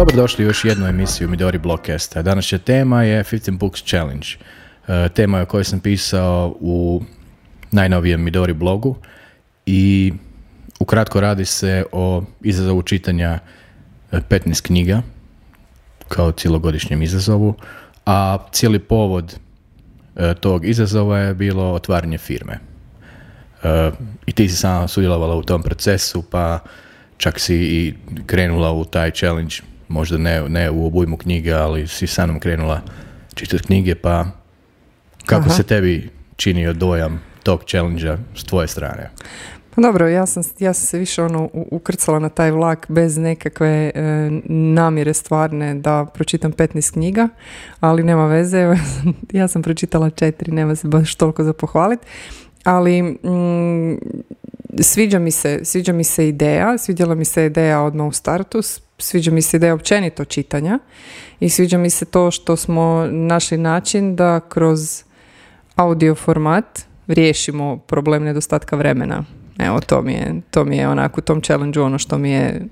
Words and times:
Dobrodošli 0.00 0.44
u 0.44 0.48
još 0.48 0.64
jednu 0.64 0.86
emisiju 0.86 1.28
Midori 1.28 1.58
Blockcasta. 1.58 2.22
Današnja 2.22 2.58
tema 2.58 3.02
je 3.02 3.24
15 3.24 3.58
Books 3.58 3.82
Challenge. 3.82 4.26
E, 4.88 5.08
tema 5.08 5.40
o 5.40 5.46
kojoj 5.46 5.64
sam 5.64 5.80
pisao 5.80 6.56
u 6.60 7.02
najnovijem 7.70 8.22
Midori 8.22 8.52
blogu 8.52 8.96
i 9.66 10.12
ukratko 10.78 11.20
radi 11.20 11.44
se 11.44 11.84
o 11.92 12.22
izazovu 12.40 12.82
čitanja 12.82 13.38
15 14.12 14.62
knjiga 14.62 15.02
kao 16.08 16.32
cijelogodišnjem 16.32 17.02
izazovu, 17.02 17.54
a 18.06 18.38
cijeli 18.52 18.78
povod 18.78 19.36
e, 20.16 20.34
tog 20.34 20.64
izazova 20.64 21.18
je 21.18 21.34
bilo 21.34 21.72
otvaranje 21.72 22.18
firme. 22.18 22.58
E, 23.62 23.90
I 24.26 24.32
ti 24.32 24.48
si 24.48 24.56
sama 24.56 24.88
sudjelovala 24.88 25.34
u 25.36 25.42
tom 25.42 25.62
procesu, 25.62 26.22
pa 26.30 26.58
čak 27.16 27.40
si 27.40 27.56
i 27.56 27.94
krenula 28.26 28.72
u 28.72 28.84
taj 28.84 29.10
challenge, 29.10 29.56
možda 29.90 30.18
ne, 30.18 30.48
ne 30.48 30.70
u 30.70 30.86
obujmu 30.86 31.16
knjiga, 31.16 31.56
ali 31.56 31.88
si 31.88 32.06
sa 32.06 32.26
mnom 32.26 32.40
krenula 32.40 32.80
čitati 33.34 33.62
knjige, 33.64 33.94
pa 33.94 34.26
kako 35.26 35.46
Aha. 35.46 35.50
se 35.50 35.62
tebi 35.62 36.10
činio 36.36 36.72
dojam 36.72 37.22
tog 37.42 37.64
challenge 37.64 38.16
s 38.34 38.44
tvoje 38.44 38.68
strane? 38.68 39.10
Pa 39.74 39.82
dobro, 39.82 40.08
ja 40.08 40.26
sam, 40.26 40.42
ja 40.58 40.72
sam 40.72 40.86
se 40.86 40.98
više 40.98 41.22
ono 41.22 41.48
ukrcala 41.52 42.18
na 42.18 42.28
taj 42.28 42.50
vlak 42.50 42.86
bez 42.88 43.18
nekakve 43.18 43.90
e, 43.94 44.30
namjere 44.48 45.14
stvarne 45.14 45.74
da 45.74 46.06
pročitam 46.14 46.52
15 46.52 46.92
knjiga, 46.92 47.28
ali 47.80 48.02
nema 48.02 48.26
veze, 48.26 48.58
evo, 48.58 48.72
ja 48.78 48.84
sam- 48.84 49.14
ja 49.32 49.48
sam 49.48 49.62
pročitala 49.62 50.10
četiri, 50.10 50.52
nema 50.52 50.74
se 50.74 50.88
baš 50.88 51.14
toliko 51.14 51.44
za 51.44 51.52
pohvaliti. 51.52 52.06
Ali 52.64 53.02
mm, 53.02 53.98
sviđa, 54.78 55.18
mi 55.18 55.30
se, 55.30 55.60
sviđa 55.64 55.92
mi 55.92 56.04
se 56.04 56.28
ideja, 56.28 56.78
sviđala 56.78 57.14
mi 57.14 57.24
se 57.24 57.46
ideja 57.46 57.80
odmah 57.80 58.06
u 58.06 58.12
startu, 58.12 58.60
sviđa 58.98 59.30
mi 59.30 59.42
se 59.42 59.56
ideja 59.56 59.74
općenito 59.74 60.24
čitanja 60.24 60.78
i 61.40 61.48
sviđa 61.48 61.78
mi 61.78 61.90
se 61.90 62.04
to 62.04 62.30
što 62.30 62.56
smo 62.56 63.06
našli 63.10 63.58
način 63.58 64.16
da 64.16 64.40
kroz 64.40 65.02
audio 65.76 66.14
format 66.14 66.80
riješimo 67.06 67.76
problem 67.76 68.24
nedostatka 68.24 68.76
vremena. 68.76 69.24
Evo, 69.58 69.80
to 69.80 70.02
mi 70.02 70.12
je, 70.12 70.40
to 70.50 70.64
mi 70.64 70.76
je 70.76 70.88
onako 70.88 71.20
u 71.20 71.24
tom 71.24 71.40
challenge 71.40 71.80
ono 71.80 71.98
što 71.98 72.18
mi 72.18 72.30
je 72.30 72.66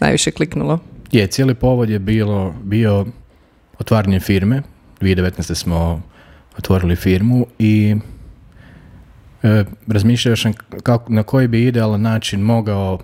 najviše 0.00 0.30
kliknulo. 0.30 0.78
Je, 1.12 1.26
cijeli 1.26 1.54
povod 1.54 1.90
je 1.90 1.98
bilo, 1.98 2.54
bio 2.62 3.06
otvaranje 3.78 4.20
firme. 4.20 4.62
2019. 5.00 5.54
smo 5.54 6.02
otvorili 6.58 6.96
firmu 6.96 7.46
i 7.58 7.96
razmišljao 9.86 10.36
sam 10.36 10.52
kako, 10.82 11.12
na 11.12 11.22
koji 11.22 11.48
bi 11.48 11.66
idealan 11.66 12.00
način 12.02 12.40
mogao 12.40 12.98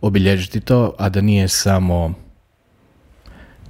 obilježiti 0.00 0.60
to, 0.60 0.94
a 0.98 1.08
da 1.08 1.20
nije 1.20 1.48
samo 1.48 2.14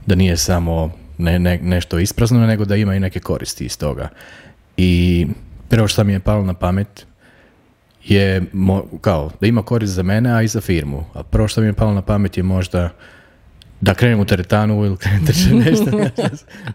da 0.07 0.15
nije 0.15 0.37
samo 0.37 0.91
ne, 1.19 1.39
ne- 1.39 1.59
nešto 1.63 1.99
isprazno, 1.99 2.47
nego 2.47 2.65
da 2.65 2.77
ima 2.77 2.95
i 2.95 3.01
neke 3.01 3.21
koristi 3.21 3.65
iz 3.65 3.79
toga. 3.79 4.09
I 4.77 5.27
prvo 5.69 5.89
što 5.89 6.05
mi 6.05 6.13
je 6.13 6.21
palo 6.21 6.45
na 6.45 6.55
pamet 6.55 7.07
je 8.05 8.43
mo- 8.55 8.99
kao 9.01 9.31
da 9.41 9.47
ima 9.47 9.63
korist 9.63 9.93
za 9.93 10.03
mene, 10.03 10.33
a 10.33 10.43
i 10.43 10.49
za 10.49 10.61
firmu. 10.61 11.05
A 11.15 11.23
prvo 11.23 11.49
što 11.49 11.61
mi 11.61 11.67
je 11.67 11.73
palo 11.73 11.95
na 11.95 12.03
pamet 12.03 12.37
je 12.37 12.43
možda 12.43 12.91
da 13.81 13.95
krenem 13.95 14.21
u 14.21 14.25
teretanu 14.25 14.85
ili 14.85 14.97
krenem 14.97 15.25
nešto, 15.65 15.91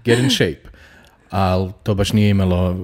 get 0.06 0.20
in 0.20 0.30
shape. 0.30 0.73
Ali 1.34 1.72
to 1.84 1.96
baš 1.96 2.14
nije 2.14 2.30
imalo, 2.30 2.76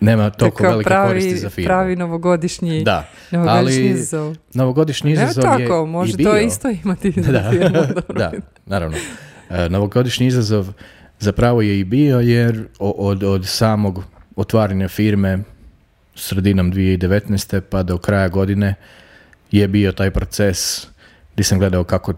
nema 0.00 0.30
toliko 0.30 0.56
kao 0.56 0.70
velike 0.70 0.90
koristi 1.06 1.36
za 1.36 1.50
firmu. 1.50 1.66
pravi 1.66 1.96
novogodišnji, 1.96 2.82
Da, 2.82 3.08
novogodišnji 3.30 3.82
ali 3.82 3.90
izazov. 3.90 4.36
novogodišnji 4.54 5.12
izazov 5.12 5.42
tako, 5.42 5.62
je 5.74 5.86
može 5.86 6.12
i 6.12 6.16
bio. 6.16 6.30
to 6.30 6.38
isto 6.38 6.68
imati 6.70 7.10
za 7.16 7.32
Da, 7.32 7.50
firmu, 7.50 7.78
da, 8.18 8.32
naravno. 8.66 8.96
E, 9.50 9.68
Novogodišnji 9.68 10.26
izazov 10.26 10.66
zapravo 11.18 11.62
je 11.62 11.80
i 11.80 11.84
bio 11.84 12.20
jer 12.20 12.64
od, 12.80 13.22
od 13.22 13.46
samog 13.46 14.02
otvaranja 14.36 14.88
firme 14.88 15.38
sredinom 16.14 16.72
2019. 16.72 17.60
pa 17.60 17.82
do 17.82 17.98
kraja 17.98 18.28
godine 18.28 18.74
je 19.50 19.68
bio 19.68 19.92
taj 19.92 20.10
proces 20.10 20.86
gdje 21.34 21.44
sam 21.44 21.58
gledao 21.58 21.84
kako, 21.84 22.12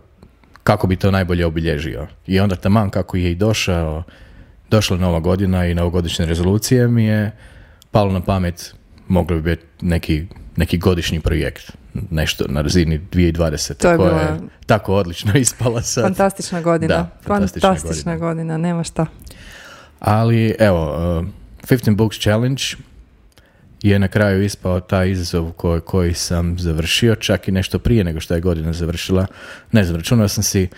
kako 0.63 0.87
bi 0.87 0.97
to 0.97 1.11
najbolje 1.11 1.47
obilježio. 1.47 2.07
I 2.27 2.41
onda 2.41 2.57
taman 2.57 2.91
kako 2.91 3.17
je 3.17 3.31
i 3.31 3.35
došao, 3.35 4.03
došla 4.71 4.97
nova 4.97 5.21
godina 5.21 5.67
i 5.67 5.75
novogodišnje 5.75 6.27
rezolucije 6.27 6.89
mi 6.89 7.05
je 7.05 7.31
palo 7.91 8.13
na 8.13 8.21
pamet 8.21 8.75
moglo 9.09 9.37
bi 9.37 9.43
biti 9.43 9.63
neki, 9.83 10.27
neki 10.57 10.79
godišnji 10.79 11.21
projekt. 11.21 11.73
Nešto 12.11 12.45
na 12.49 12.61
razini 12.63 13.01
2020. 13.03 13.75
To 13.75 13.91
je 13.91 13.97
koja 13.97 14.11
bila- 14.11 14.21
je 14.23 14.39
tako 14.67 14.95
odlično 14.95 15.33
ispala 15.39 15.83
sad. 15.83 16.05
Fantastična 16.05 16.63
godina. 16.63 16.95
Da, 16.95 17.11
fantastična 17.23 17.69
fantastična 17.71 18.17
godina, 18.17 18.57
nema 18.57 18.85
šta. 18.85 19.07
Ali 19.99 20.55
evo, 20.59 20.85
uh, 21.19 21.27
15 21.63 21.97
Books 21.97 22.19
Challenge 22.19 22.63
je 23.83 23.99
na 23.99 24.09
kraju 24.09 24.43
ispao 24.43 24.81
taj 24.81 25.11
izazov 25.11 25.53
koji, 25.53 25.81
koji 25.81 26.15
sam 26.15 26.59
završio, 26.59 27.15
čak 27.15 27.49
i 27.49 27.53
nešto 27.53 27.79
prije 27.79 28.05
nego 28.05 28.21
što 28.21 28.35
je 28.35 28.41
godina 28.41 28.73
završila. 28.73 29.27
Ne 29.73 29.85
znam, 29.85 29.97
računao 29.97 30.29
sam 30.29 30.43
si, 30.43 30.69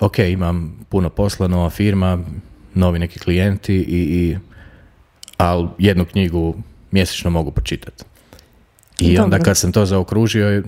ok, 0.00 0.18
imam 0.18 0.78
puno 0.88 1.10
posla, 1.10 1.48
nova 1.48 1.70
firma, 1.70 2.18
novi 2.74 2.98
neki 2.98 3.18
klijenti, 3.18 3.74
i, 3.74 3.98
i, 3.98 4.38
ali 5.36 5.68
jednu 5.78 6.04
knjigu 6.04 6.54
mjesečno 6.90 7.30
mogu 7.30 7.50
pročitati. 7.50 8.04
I 8.98 9.18
onda 9.18 9.36
Dobro. 9.36 9.44
kad 9.44 9.58
sam 9.58 9.72
to 9.72 9.86
zaokružio, 9.86 10.62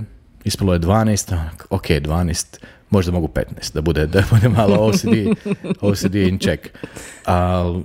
ispalo 0.44 0.72
je 0.72 0.80
12, 0.80 1.32
onak, 1.32 1.66
ok, 1.70 1.86
12, 1.86 2.58
možda 2.90 3.12
mogu 3.12 3.28
15, 3.28 3.74
da 3.74 3.80
bude, 3.80 4.06
da 4.06 4.22
bude 4.30 4.48
malo 4.48 4.76
OCD, 4.86 5.14
OCD 5.90 6.14
in 6.14 6.38
check. 6.38 6.68
Ali 7.24 7.82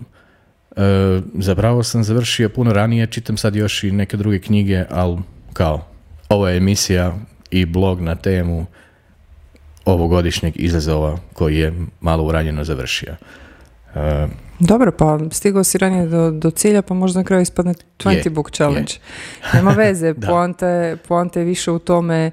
e, 0.75 1.21
zapravo 1.33 1.83
sam 1.83 2.03
završio 2.03 2.49
puno 2.49 2.73
ranije, 2.73 3.07
čitam 3.07 3.37
sad 3.37 3.55
još 3.55 3.83
i 3.83 3.91
neke 3.91 4.17
druge 4.17 4.39
knjige, 4.39 4.83
ali 4.89 5.17
kao, 5.53 5.87
ovo 6.29 6.47
je 6.47 6.57
emisija 6.57 7.17
i 7.51 7.65
blog 7.65 8.01
na 8.01 8.15
temu 8.15 8.65
ovogodišnjeg 9.85 10.53
izazova 10.55 11.17
koji 11.33 11.57
je 11.57 11.73
malo 12.01 12.23
uranjeno 12.23 12.63
završio. 12.63 13.15
E, 13.97 14.27
Dobro, 14.59 14.91
pa 14.91 15.19
stigao 15.31 15.63
si 15.63 15.77
ranije 15.77 16.05
do, 16.05 16.31
do 16.31 16.51
cilja, 16.51 16.81
pa 16.81 16.93
možda 16.93 17.19
na 17.19 17.23
kraju 17.23 17.41
ispadne 17.41 17.73
20 17.99 18.25
Je, 18.25 18.29
book 18.29 18.51
challenge. 18.51 18.93
Nema 19.53 19.71
veze, 19.71 20.13
poanta, 20.27 20.67
je, 20.67 20.97
poanta 20.97 21.39
je 21.39 21.45
više 21.45 21.71
u 21.71 21.79
tome 21.79 22.31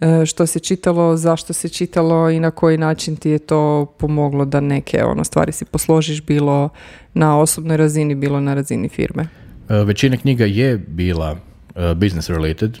e, 0.00 0.26
što 0.26 0.46
se 0.46 0.58
čitalo, 0.58 1.16
zašto 1.16 1.52
se 1.52 1.68
čitalo 1.68 2.30
i 2.30 2.40
na 2.40 2.50
koji 2.50 2.78
način 2.78 3.16
ti 3.16 3.30
je 3.30 3.38
to 3.38 3.86
pomoglo 3.98 4.44
da 4.44 4.60
neke 4.60 5.04
ono, 5.04 5.24
stvari 5.24 5.52
si 5.52 5.64
posložiš 5.64 6.22
bilo 6.22 6.68
na 7.14 7.38
osobnoj 7.38 7.76
razini, 7.76 8.14
bilo 8.14 8.40
na 8.40 8.54
razini 8.54 8.88
firme. 8.88 9.28
E, 9.68 9.74
Većina 9.74 10.16
knjiga 10.16 10.44
je 10.44 10.78
bila 10.78 11.36
e, 11.74 11.94
business 11.94 12.30
related, 12.30 12.78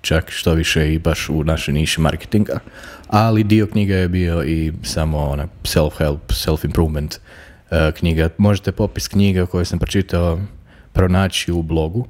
čak 0.00 0.30
što 0.30 0.54
više 0.54 0.94
i 0.94 0.98
baš 0.98 1.28
u 1.28 1.44
našoj 1.44 1.74
niši 1.74 2.00
marketinga, 2.00 2.58
ali 3.08 3.44
dio 3.44 3.66
knjiga 3.66 3.96
je 3.96 4.08
bio 4.08 4.44
i 4.44 4.72
samo 4.82 5.18
ona 5.18 5.46
self-help, 5.64 6.18
self-improvement 6.28 7.18
knjiga. 7.98 8.28
Možete 8.38 8.72
popis 8.72 9.08
knjiga 9.08 9.46
koje 9.46 9.64
sam 9.64 9.78
pročitao 9.78 10.40
pronaći 10.92 11.52
u 11.52 11.62
blogu. 11.62 12.06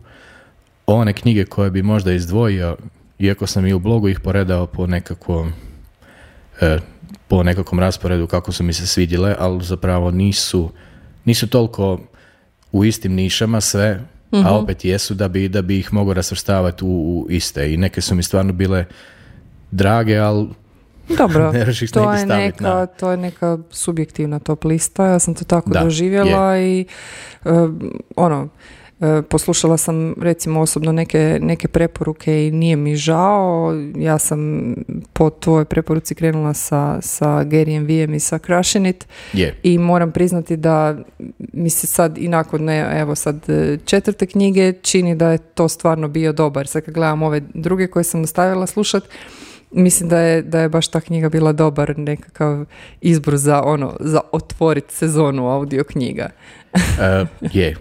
One 0.86 1.12
knjige 1.12 1.44
koje 1.44 1.70
bi 1.70 1.82
možda 1.82 2.12
izdvojio, 2.12 2.76
iako 3.18 3.46
sam 3.46 3.66
i 3.66 3.72
u 3.72 3.78
blogu 3.78 4.08
ih 4.08 4.20
poredao 4.20 4.66
po 4.66 4.86
nekakvom 4.86 5.52
e, 6.60 6.78
po 7.28 7.42
nekakvom 7.42 7.80
rasporedu 7.80 8.26
kako 8.26 8.52
su 8.52 8.64
mi 8.64 8.72
se 8.72 8.86
svidjele, 8.86 9.34
ali 9.38 9.64
zapravo 9.64 10.10
nisu, 10.10 10.70
nisu 11.24 11.46
toliko 11.46 12.00
u 12.72 12.84
istim 12.84 13.14
nišama 13.14 13.60
sve, 13.60 14.00
a 14.32 14.58
opet 14.58 14.84
jesu 14.84 15.14
da 15.14 15.28
bi, 15.28 15.48
da 15.48 15.62
bi 15.62 15.78
ih 15.78 15.92
mogao 15.92 16.14
rasvrstavati 16.14 16.84
u, 16.84 16.88
u 16.88 17.26
iste. 17.30 17.74
I 17.74 17.76
neke 17.76 18.00
su 18.00 18.14
mi 18.14 18.22
stvarno 18.22 18.52
bile 18.52 18.84
drage, 19.70 20.18
ali 20.18 20.48
Dobro, 21.08 21.52
Ne 21.52 21.64
to 21.92 22.12
je, 22.12 22.26
neka, 22.26 22.64
na- 22.64 22.86
to 22.86 23.10
je 23.10 23.16
neka 23.16 23.58
subjektivna 23.70 24.38
top 24.38 24.64
lista, 24.64 25.06
ja 25.06 25.18
sam 25.18 25.34
to 25.34 25.44
tako 25.44 25.70
Da, 25.70 25.80
doživjela 25.80 26.58
i 26.58 26.84
e, 27.44 27.48
ono, 28.16 28.48
e, 29.00 29.22
poslušala 29.22 29.76
sam 29.76 30.14
recimo 30.20 30.60
osobno 30.60 30.92
neke, 30.92 31.38
neke 31.42 31.68
preporuke 31.68 32.46
i 32.46 32.50
nije 32.50 32.76
mi 32.76 32.96
žao, 32.96 33.72
ja 33.96 34.18
sam 34.18 34.74
po 35.12 35.30
tvojoj 35.30 35.64
preporuci 35.64 36.14
krenula 36.14 36.54
sa, 36.54 36.98
sa 37.00 37.44
Garyjem 37.44 37.84
Vijem 37.84 38.14
i 38.14 38.20
sa 38.20 38.38
Crushing 38.38 38.86
It 38.86 39.06
je. 39.32 39.56
i 39.62 39.78
moram 39.78 40.12
priznati 40.12 40.56
da 40.56 40.96
mi 41.52 41.70
se 41.70 41.86
sad 41.86 42.18
i 42.18 42.28
nakon 42.28 42.64
ne, 42.64 43.00
evo 43.00 43.14
sad 43.14 43.50
e, 43.50 43.78
četvrte 43.84 44.26
knjige 44.26 44.72
čini 44.72 45.14
da 45.14 45.30
je 45.30 45.38
to 45.38 45.68
stvarno 45.68 46.08
bio 46.08 46.32
dobar. 46.32 46.66
Sad 46.66 46.84
kad 46.84 46.94
gledam 46.94 47.22
ove 47.22 47.40
druge 47.54 47.86
koje 47.86 48.04
sam 48.04 48.20
nastavila 48.20 48.66
slušat, 48.66 49.02
mislim 49.72 50.08
da 50.08 50.18
je, 50.18 50.42
da 50.42 50.60
je 50.60 50.68
baš 50.68 50.88
ta 50.88 51.00
knjiga 51.00 51.28
bila 51.28 51.52
dobar 51.52 51.98
nekakav 51.98 52.64
izbor 53.00 53.36
za 53.36 53.62
ono, 53.62 53.96
za 54.00 54.20
otvoriti 54.32 54.94
sezonu 54.94 55.48
audio 55.48 55.84
knjiga. 55.84 56.28
E, 57.00 57.24
je. 57.52 57.76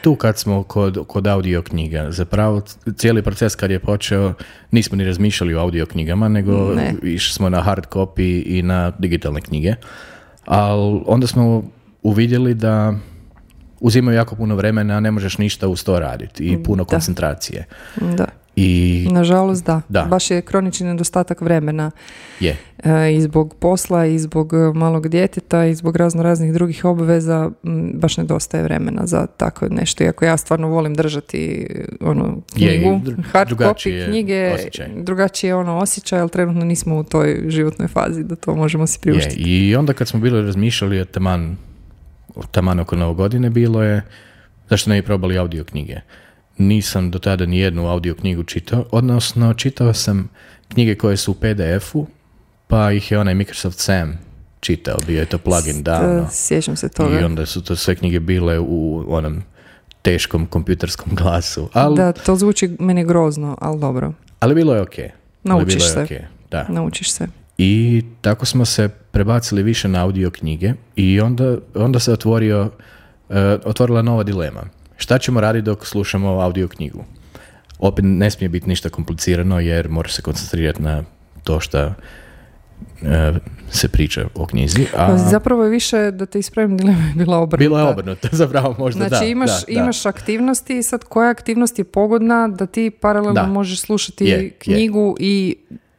Tu 0.00 0.14
kad 0.16 0.38
smo 0.38 0.62
kod, 0.62 1.04
kod 1.06 1.26
audio 1.26 1.62
knjiga, 1.62 2.10
zapravo 2.10 2.60
cijeli 2.96 3.22
proces 3.22 3.54
kad 3.54 3.70
je 3.70 3.78
počeo, 3.78 4.32
nismo 4.70 4.96
ni 4.96 5.04
razmišljali 5.04 5.54
o 5.54 5.60
audio 5.60 5.86
knjigama, 5.86 6.28
nego 6.28 6.74
Ne. 6.74 6.94
išli 7.02 7.32
smo 7.32 7.48
na 7.48 7.62
hard 7.62 7.86
copy 7.88 8.42
i 8.46 8.62
na 8.62 8.92
digitalne 8.98 9.40
knjige. 9.40 9.74
ali 10.44 11.02
onda 11.06 11.26
smo 11.26 11.62
uvidjeli 12.02 12.54
da 12.54 12.94
uzimaju 13.80 14.16
jako 14.16 14.34
puno 14.36 14.56
vremena, 14.56 15.00
ne 15.00 15.10
možeš 15.10 15.38
ništa 15.38 15.68
uz 15.68 15.84
to 15.84 15.98
raditi 16.00 16.44
i 16.44 16.62
puno 16.62 16.84
Da. 16.84 16.88
koncentracije. 16.88 17.64
Da. 18.16 18.26
I 18.56 19.08
Nažalost, 19.10 19.64
da. 19.66 19.80
Da. 19.88 20.02
Baš 20.02 20.30
je 20.30 20.42
kronični 20.42 20.86
nedostatak 20.86 21.40
vremena 21.40 21.90
je, 22.40 22.56
e, 22.84 23.14
i 23.14 23.20
zbog 23.22 23.54
posla 23.54 24.06
i 24.06 24.18
zbog 24.18 24.52
e, 24.54 24.56
malog 24.74 25.08
djeteta 25.08 25.64
i 25.66 25.74
zbog 25.74 25.96
razno 25.96 26.22
raznih 26.22 26.52
drugih 26.52 26.84
obveza 26.84 27.50
m, 27.64 27.92
baš 27.94 28.16
nedostaje 28.16 28.62
vremena 28.62 29.06
za 29.06 29.26
tako 29.26 29.68
nešto. 29.68 30.04
Iako 30.04 30.24
ja 30.24 30.36
stvarno 30.36 30.68
volim 30.68 30.94
držati 30.94 31.66
e, 31.70 31.84
ono 32.00 32.42
Je, 32.56 32.68
knjigu, 32.80 33.00
dru- 33.04 33.22
hard 33.32 33.50
copy 33.50 33.88
je 33.88 34.06
knjige, 34.06 34.52
osjećaj. 34.54 34.88
drugačiji 34.96 35.48
je 35.48 35.54
ono 35.54 35.78
osjećaj, 35.78 36.20
ali 36.20 36.30
trenutno 36.30 36.64
nismo 36.64 36.96
u 36.96 37.04
toj 37.04 37.44
životnoj 37.48 37.88
fazi 37.88 38.24
da 38.24 38.36
to 38.36 38.54
možemo 38.54 38.86
si 38.86 38.96
je. 38.98 39.00
priuštiti. 39.00 39.42
I 39.42 39.76
onda 39.76 39.92
kad 39.92 40.08
smo 40.08 40.20
bili 40.20 40.42
razmišljali 40.42 41.00
o 41.00 41.04
taman, 41.04 41.56
taman 42.50 42.80
oko 42.80 42.96
nove 42.96 43.14
godine 43.14 43.50
bilo 43.50 43.82
je 43.82 44.02
zašto 44.70 44.90
ne 44.90 45.00
bi 45.00 45.06
probali 45.06 45.38
audio 45.38 45.64
knjige. 45.64 45.96
Nisam 46.58 47.10
do 47.10 47.18
tada 47.18 47.46
ni 47.46 47.58
jednu 47.58 47.86
audio 47.88 48.14
knjigu 48.14 48.42
čitao, 48.42 48.84
odnosno 48.90 49.54
čitao 49.54 49.94
sam 49.94 50.28
knjige 50.68 50.94
koje 50.94 51.16
su 51.16 51.32
u 51.32 51.34
PDF-u, 51.34 52.06
pa 52.66 52.92
ih 52.92 53.12
je 53.12 53.18
onaj 53.18 53.34
Microsoft 53.34 53.78
Sam 53.78 54.18
čitao, 54.60 54.96
bio 55.06 55.20
je 55.20 55.26
to 55.26 55.38
plugin 55.38 55.82
davno. 55.82 56.28
Sjećam 56.30 56.76
se 56.76 56.88
toga. 56.88 57.20
I 57.20 57.24
onda 57.24 57.46
su 57.46 57.62
to 57.62 57.76
sve 57.76 57.94
knjige 57.94 58.20
bile 58.20 58.58
u 58.58 59.04
onom 59.08 59.42
teškom 60.02 60.46
kompjuterskom 60.46 61.14
glasu. 61.18 61.68
Ali, 61.72 61.96
Da, 61.96 62.12
to 62.12 62.36
zvuči 62.36 62.76
meni 62.78 63.04
grozno, 63.04 63.56
ali 63.60 63.80
dobro. 63.80 64.12
ali 64.40 64.54
bilo 64.54 64.74
je 64.74 64.82
ok. 64.82 64.98
Ali 64.98 65.10
Naučiš 65.44 65.74
bilo 65.74 65.86
je 65.86 65.92
se. 65.92 66.02
ok, 66.02 66.22
Da. 66.50 66.66
Naučiš 66.68 67.12
se. 67.12 67.26
I 67.58 68.04
tako 68.20 68.46
smo 68.46 68.64
se 68.64 68.88
prebacili 68.88 69.62
više 69.62 69.88
na 69.88 70.02
audio 70.02 70.30
knjige 70.30 70.72
i 70.96 71.20
onda, 71.20 71.56
onda 71.74 71.98
se 71.98 72.12
otvorio, 72.12 72.70
e, 73.30 73.58
otvorila 73.64 74.02
nova 74.02 74.22
dilema. 74.22 74.62
Šta 74.96 75.18
ćemo 75.18 75.40
raditi 75.40 75.64
dok 75.64 75.86
slušamo 75.86 76.28
audio 76.30 76.68
knjigu? 76.68 77.04
Opet 77.78 78.04
ne 78.08 78.30
smije 78.30 78.48
biti 78.48 78.68
ništa 78.68 78.88
komplicirano 78.88 79.60
jer 79.60 79.88
moraš 79.88 80.12
se 80.12 80.22
koncentrirati 80.22 80.82
na 80.82 81.02
to 81.44 81.60
šta 81.60 81.94
e, 83.02 83.32
se 83.70 83.88
priča 83.88 84.26
o 84.34 84.46
knjizi. 84.46 84.86
A 84.94 85.06
Pa 85.06 85.16
Zapravo 85.18 85.64
je 85.64 85.70
više, 85.70 86.10
da 86.10 86.26
te 86.26 86.38
ispravim, 86.38 86.76
dilema 86.76 86.98
je 87.00 87.14
bila 87.14 87.36
obrnuta. 87.36 87.56
bilo 87.58 87.78
je 87.78 87.84
obrnuto, 87.84 88.28
zapravo 88.42 88.74
možda 88.78 88.98
Znači 88.98 89.20
da. 89.20 89.26
imaš, 89.26 89.50
da, 89.50 89.66
da. 89.68 89.72
imaš 89.72 90.06
aktivnosti 90.06 90.78
i 90.78 90.82
sad 90.82 91.04
koja 91.04 91.30
aktivnost 91.30 91.78
je 91.78 91.84
pogodna 91.84 92.48
da 92.48 92.66
ti 92.66 92.90
paralelno 92.92 93.34
Da. 93.34 93.46
možeš 93.46 93.80
slušati 93.80 94.24
Je, 94.24 94.30
je. 94.34 94.50
knjigu 94.50 95.16
i 95.20 95.56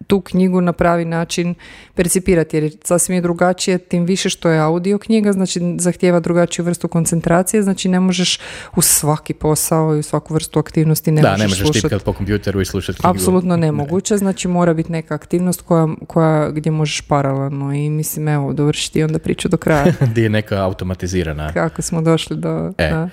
tu 0.07 0.21
knjigu 0.21 0.61
na 0.61 0.73
pravi 0.73 1.05
način 1.05 1.55
percipirati 1.95 2.57
jer 2.57 2.63
je 2.63 2.71
sasvim 2.83 3.15
je 3.15 3.21
drugačije 3.21 3.77
tim 3.77 4.05
više 4.05 4.29
što 4.29 4.49
je 4.49 4.59
audio 4.59 4.97
knjiga 4.97 5.33
znači 5.33 5.59
zahtjeva 5.79 6.19
drugačiju 6.19 6.65
vrstu 6.65 6.87
koncentracije 6.87 7.63
znači 7.63 7.89
ne 7.89 7.99
možeš 7.99 8.39
u 8.75 8.81
svaki 8.81 9.33
posao 9.33 9.95
i 9.95 9.99
u 9.99 10.03
svaku 10.03 10.33
vrstu 10.33 10.59
aktivnosti 10.59 11.11
ne 11.11 11.21
da, 11.21 11.31
možeš 11.31 11.41
ne 11.41 11.47
možeš 11.47 11.81
slušati 11.81 12.05
po 12.05 12.13
kompjuteru 12.13 12.61
i 12.61 12.65
slušati 12.65 12.99
knjigu. 12.99 13.09
Apsolutno 13.09 13.57
nemoguće, 13.57 14.17
znači 14.17 14.47
mora 14.47 14.73
biti 14.73 14.91
neka 14.91 15.15
aktivnost 15.15 15.61
koja, 15.61 15.87
koja, 16.07 16.51
gdje 16.51 16.71
možeš 16.71 17.01
paralelno 17.01 17.73
i 17.73 17.89
mislim 17.89 18.27
evo 18.27 18.53
dovršiti 18.53 19.03
onda 19.03 19.19
priču 19.19 19.47
do 19.49 19.57
kraja 19.57 19.93
Gdje 20.11 20.23
je 20.23 20.29
neka 20.29 20.63
automatizirana. 20.63 21.53
kako 21.53 21.81
smo 21.81 22.01
došli 22.01 22.37
do... 22.37 22.73
E. 22.77 22.89
da. 22.89 23.09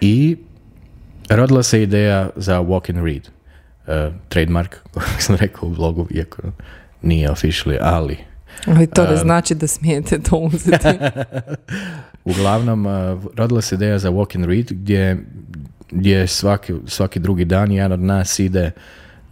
I 0.00 0.36
rodila 1.28 1.62
se 1.62 1.82
ideja 1.82 2.30
za 2.36 2.60
walk 2.60 2.96
and 2.96 3.04
read. 3.04 3.37
Uh, 3.88 4.14
trademark, 4.28 4.76
kako 4.94 5.20
sam 5.20 5.36
rekao 5.36 5.68
u 5.68 5.72
blogu, 5.72 6.06
iako 6.10 6.42
nije 7.02 7.30
officially, 7.30 7.78
ali 7.80 8.16
Ali 8.66 8.86
to 8.86 9.04
ne 9.04 9.10
Um, 9.10 9.16
znači 9.16 9.54
da 9.54 9.66
smijete 9.66 10.18
to 10.18 10.36
uzeti. 10.36 10.88
uglavnom 12.24 12.86
uh, 12.86 13.24
rodila 13.36 13.60
se 13.60 13.74
ideja 13.74 13.98
za 13.98 14.10
walk 14.10 14.36
and 14.36 14.44
read 14.44 14.66
gdje, 14.70 15.24
gdje 15.90 16.26
svaki, 16.26 16.74
svaki 16.86 17.20
drugi 17.20 17.44
dan 17.44 17.72
jedan 17.72 17.92
od 17.92 18.00
nas 18.00 18.38
ide 18.38 18.70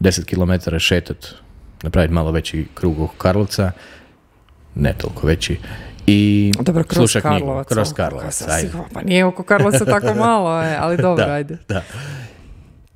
10 0.01 0.25
km 0.25 0.77
šetat, 0.79 1.27
napraviti 1.83 2.15
malo 2.15 2.31
veći 2.31 2.67
krug 2.75 3.01
oko 3.01 3.15
Karlovca, 3.17 3.71
ne 4.75 4.93
toliko 4.93 5.27
veći, 5.27 5.59
i 6.07 6.53
Dobro, 6.61 6.85
kroz. 6.85 7.17
Karlovac. 7.23 7.69
Kroz 7.69 7.93
Karlovac, 7.93 8.49
ajde. 8.49 8.71
Pa 8.93 9.03
nije 9.03 9.25
oko 9.25 9.43
Karlovca 9.43 9.85
tako 9.85 10.15
malo, 10.27 10.63
e, 10.63 10.77
ali 10.81 10.97
dobro, 10.97 11.27
Da. 11.27 11.33
ajde. 11.33 11.57
Da. 11.69 11.83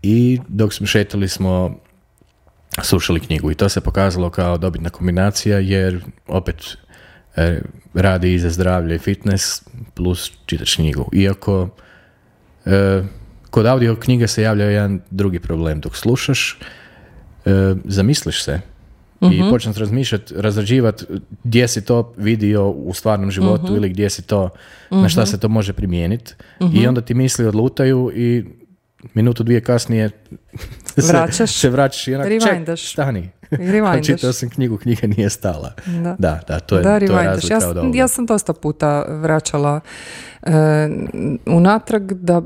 I 0.02 0.41
dok 0.49 0.73
smo 0.73 0.87
šetali 0.87 1.29
smo 1.29 1.76
slušali 2.82 3.20
knjigu 3.20 3.50
i 3.50 3.55
to 3.55 3.69
se 3.69 3.81
pokazalo 3.81 4.31
kao 4.31 4.58
dobitna 4.58 4.91
kombinacija 4.91 5.58
jer 5.58 6.05
opet 6.26 6.76
e, 7.37 7.61
radi 7.94 8.35
i 8.35 8.38
za 8.38 8.50
zdravlje 8.50 8.94
i 8.94 8.99
fitness 8.99 9.62
plus 9.94 10.32
čitaš 10.47 10.75
knjigu. 10.75 11.11
Iako 11.12 11.69
e, 12.67 13.02
kod 13.50 13.67
audio 13.67 13.97
knjige 13.97 14.26
se 14.26 14.43
javlja 14.43 14.64
jedan 14.64 15.00
drugi 15.11 15.41
problem. 15.41 15.81
Dok 15.81 15.97
slušaš, 15.97 16.58
e, 17.44 17.75
zamisliš 17.85 18.44
se 18.44 18.61
i 19.20 19.50
počneš 19.50 19.76
razmišljati, 19.76 20.35
razrađivati 20.37 21.05
gdje 21.44 21.69
si 21.69 21.85
to 21.85 22.12
vidio 22.17 22.69
u 22.69 22.94
stvarnom 22.94 23.31
životu 23.31 23.76
ili 23.76 23.88
gdje 23.88 24.11
si 24.11 24.23
to, 24.23 24.50
na 24.91 25.08
šta 25.08 25.26
se 25.26 25.41
to 25.41 25.49
može 25.49 25.73
primijeniti 25.73 26.35
i 26.75 26.87
onda 26.87 27.00
ti 27.00 27.14
misli 27.14 27.47
odlutaju 27.47 28.12
i 28.14 28.44
minutu 29.14 29.43
dvije 29.43 29.61
kasnije 29.61 30.11
se, 30.97 31.12
Vraćaš. 31.12 31.61
se 31.61 31.70
vraćaš 31.70 32.08
i 32.08 32.14
onak, 32.14 32.29
ček, 32.29 32.79
stani. 32.79 33.31
Rewindaš. 33.50 34.06
Čitao 34.17 34.32
sam 34.32 34.50
knjigu, 34.50 34.76
knjiga 34.79 35.06
nije 35.06 35.31
stala. 35.31 35.73
Da. 35.87 36.17
Da, 36.19 36.41
da, 36.49 36.61
to 36.61 36.76
je, 36.76 36.82
da, 36.82 36.99
to 36.99 37.05
je 37.05 37.08
razlika 37.25 37.55
ja, 37.55 37.56
od 37.56 37.62
sam- 37.62 37.79
ovoga. 37.79 37.99
ja 37.99 38.08
sam 38.08 38.26
dosta 38.26 38.52
puta 38.52 39.05
vraćala 39.08 39.81
e, 40.43 40.50
unatrag 41.47 42.12
da 42.12 42.43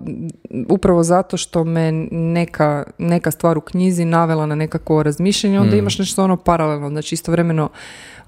upravo 0.69 1.03
zato 1.03 1.37
što 1.37 1.65
me 1.65 1.93
neka, 2.11 2.85
neka 2.99 3.31
stvar 3.31 3.59
u 3.59 3.61
knjizi 3.61 4.05
navela 4.05 4.47
na 4.47 4.55
nekakvo 4.55 5.03
razmišljanje, 5.03 5.61
onda 5.61 5.77
imaš 5.77 5.99
nešto 5.99 6.25
ono 6.25 6.37
paralelno, 6.37 6.89
znači 6.89 7.15
istovremeno 7.15 7.69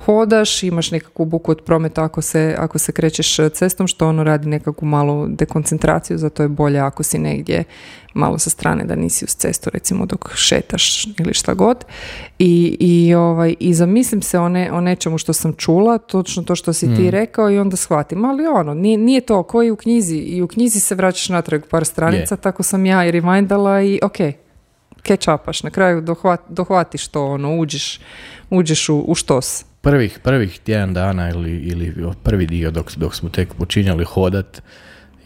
hodaš, 0.05 0.63
imaš 0.63 0.91
nekakvu 0.91 1.25
buku 1.25 1.51
od 1.51 1.61
prometa 1.61 2.05
ako 2.05 2.23
se, 2.23 2.55
ako 2.59 2.79
se 2.79 2.93
krećeš 2.93 3.37
cestom, 3.53 3.87
što 3.87 4.09
ono 4.09 4.25
radi 4.25 4.49
nekakvu 4.49 4.87
malu 4.87 5.27
dekoncentraciju, 5.29 6.19
zato 6.19 6.43
je 6.43 6.49
bolje 6.49 6.79
ako 6.79 7.03
si 7.03 7.19
negdje 7.19 7.65
malo 8.15 8.39
sa 8.39 8.51
strane 8.51 8.85
da 8.85 8.95
nisi 8.95 9.25
uz 9.25 9.35
cestu, 9.35 9.71
recimo 9.71 10.07
dok 10.07 10.31
šetaš 10.35 11.07
ili 11.19 11.35
šta 11.35 11.55
god. 11.55 11.85
I, 12.39 12.77
i, 12.81 13.15
ovaj, 13.15 13.55
i 13.61 13.75
zamislim 13.75 14.23
se 14.23 14.39
o, 14.39 14.49
ne, 14.49 14.73
o 14.73 14.81
nečemu 14.81 15.19
što 15.19 15.33
sam 15.33 15.53
čula, 15.53 15.99
točno 15.99 16.43
to 16.43 16.57
što 16.57 16.73
si 16.73 16.95
ti 16.97 17.11
rekao 17.11 17.51
i 17.51 17.59
onda 17.59 17.77
shvatim, 17.77 18.25
ali 18.25 18.47
ono, 18.47 18.75
nije, 18.75 18.99
nije 18.99 19.21
to 19.21 19.43
koji 19.43 19.71
u 19.71 19.77
knjizi 19.77 20.17
i 20.17 20.43
u 20.43 20.49
knjizi 20.49 20.81
se 20.81 20.95
vraćaš 20.95 21.29
natrag 21.29 21.63
par 21.71 21.85
stranica, 21.85 22.37
tako 22.37 22.63
sam 22.63 22.87
ja 22.87 23.07
i 23.07 23.11
remindala 23.11 23.83
i 23.83 24.01
ok, 24.03 24.17
catch 25.07 25.29
upaš, 25.29 25.63
na 25.63 25.71
kraju 25.71 26.01
dohvat, 26.01 26.41
dohvatiš 26.49 27.09
to, 27.09 27.27
ono, 27.27 27.57
uđeš, 27.57 28.01
uđeš 28.51 28.89
u, 28.89 28.99
u 28.99 29.15
štos. 29.15 29.65
Prvih, 29.87 30.19
prvih 30.23 30.59
tjedan 30.59 30.95
dana 30.95 31.31
ili, 31.31 31.51
ili 31.51 31.95
prvi 32.23 32.47
dio 32.47 32.71
dok, 32.71 32.97
dok 32.97 33.15
smo 33.15 33.29
tek 33.29 33.55
počinjali 33.55 34.05
hodat 34.05 34.63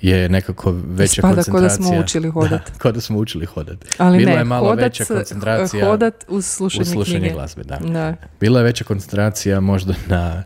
je 0.01 0.29
nekako 0.29 0.73
veća 0.73 1.13
Ispada 1.13 1.35
ko 1.35 1.37
da 1.37 1.53
koncentracija. 1.53 1.87
smo 1.87 2.01
učili 2.01 2.31
hodat. 2.31 2.51
Da, 2.51 2.79
ko 2.83 2.93
da 2.93 3.01
smo 3.01 3.19
učili 3.19 3.47
hodat. 3.47 3.79
Ali 3.99 4.19
Bila 4.19 4.33
ne, 4.33 4.39
je 4.39 4.45
malo 4.45 4.69
hodat, 4.69 4.85
veća 4.85 5.05
koncentracija 5.05 5.87
hodat 5.87 6.25
uz 6.29 6.47
slušanje, 6.47 6.83
u 6.83 6.85
slušanje 6.85 7.19
knjige. 7.19 7.35
glazbe, 7.35 7.63
da. 7.63 7.77
Da. 7.77 8.15
Bila 8.41 8.61
je 8.61 8.65
veća 8.65 8.85
koncentracija 8.85 9.61
možda 9.61 9.95
na, 10.09 10.43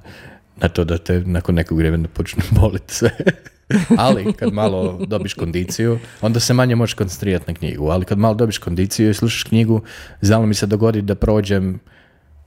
na 0.57 0.69
to 0.69 0.85
da 0.85 0.99
te 0.99 1.21
nakon 1.21 1.55
nekog 1.55 1.79
vremena 1.79 2.09
počne 2.09 2.43
boliti 2.61 2.95
sve. 2.95 3.11
ali 3.99 4.33
kad 4.33 4.53
malo 4.53 4.99
dobiš 5.07 5.35
kondiciju, 5.35 5.99
onda 6.21 6.41
se 6.41 6.55
manje 6.55 6.75
možeš 6.75 6.95
koncentrirati 6.95 7.45
na 7.49 7.55
knjigu. 7.55 7.89
Ali 7.89 8.05
kad 8.05 8.19
malo 8.19 8.35
dobiš 8.35 8.59
kondiciju 8.59 9.11
i 9.11 9.15
slušaš 9.15 9.43
knjigu, 9.43 9.83
znalo 10.21 10.47
mi 10.47 10.55
se 10.55 10.67
dogodi 10.67 11.03
da 11.03 11.15
prođem 11.15 11.81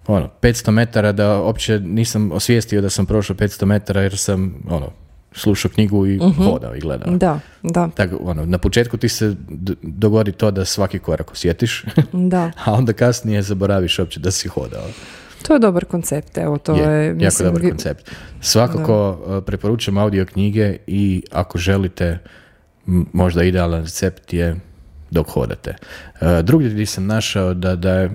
ono, 0.07 0.29
500 0.41 0.71
metara, 0.71 1.11
da 1.11 1.37
uopće 1.37 1.79
nisam 1.79 2.31
osvijestio 2.31 2.81
da 2.81 2.89
sam 2.89 3.05
prošao 3.05 3.35
500 3.35 3.65
metara 3.65 4.01
jer 4.01 4.17
sam 4.17 4.63
ono, 4.69 4.91
slušao 5.31 5.71
knjigu 5.71 6.07
i 6.07 6.19
hodao 6.37 6.75
i 6.75 6.79
gledao. 6.79 7.13
Da, 7.13 7.39
da, 7.63 7.89
Tako, 7.95 8.17
ono, 8.21 8.45
na 8.45 8.57
početku 8.57 8.97
ti 8.97 9.09
se 9.09 9.35
d- 9.49 9.73
dogodi 9.81 10.31
to 10.31 10.51
da 10.51 10.65
svaki 10.65 10.99
korak 10.99 11.31
osjetiš, 11.31 11.85
da. 12.31 12.51
a 12.65 12.73
onda 12.73 12.93
kasnije 12.93 13.41
zaboraviš 13.41 13.99
uopće 13.99 14.19
da 14.19 14.31
si 14.31 14.47
hodao. 14.47 14.83
To 15.41 15.53
je 15.53 15.59
dobar 15.59 15.85
koncept, 15.85 16.37
evo, 16.37 16.57
to 16.57 16.75
je, 16.75 16.81
je, 16.83 17.05
jako 17.05 17.15
mislim, 17.15 17.47
dobar 17.47 17.61
vi- 17.61 17.69
koncept. 17.69 18.11
Svakako 18.41 19.09
uh, 19.27 19.43
preporučam 19.43 19.97
audio 19.97 20.25
knjige 20.25 20.77
i 20.87 21.23
ako 21.31 21.57
želite 21.57 22.17
možda 23.13 23.43
idealan 23.43 23.81
recept 23.81 24.33
je 24.33 24.55
dok 25.11 25.29
hodate. 25.29 25.75
Uh, 26.21 26.39
drugdje 26.39 26.69
gdje 26.69 26.85
sam 26.85 27.05
našao 27.05 27.53
da, 27.53 27.75
da 27.75 27.93
je 27.93 28.11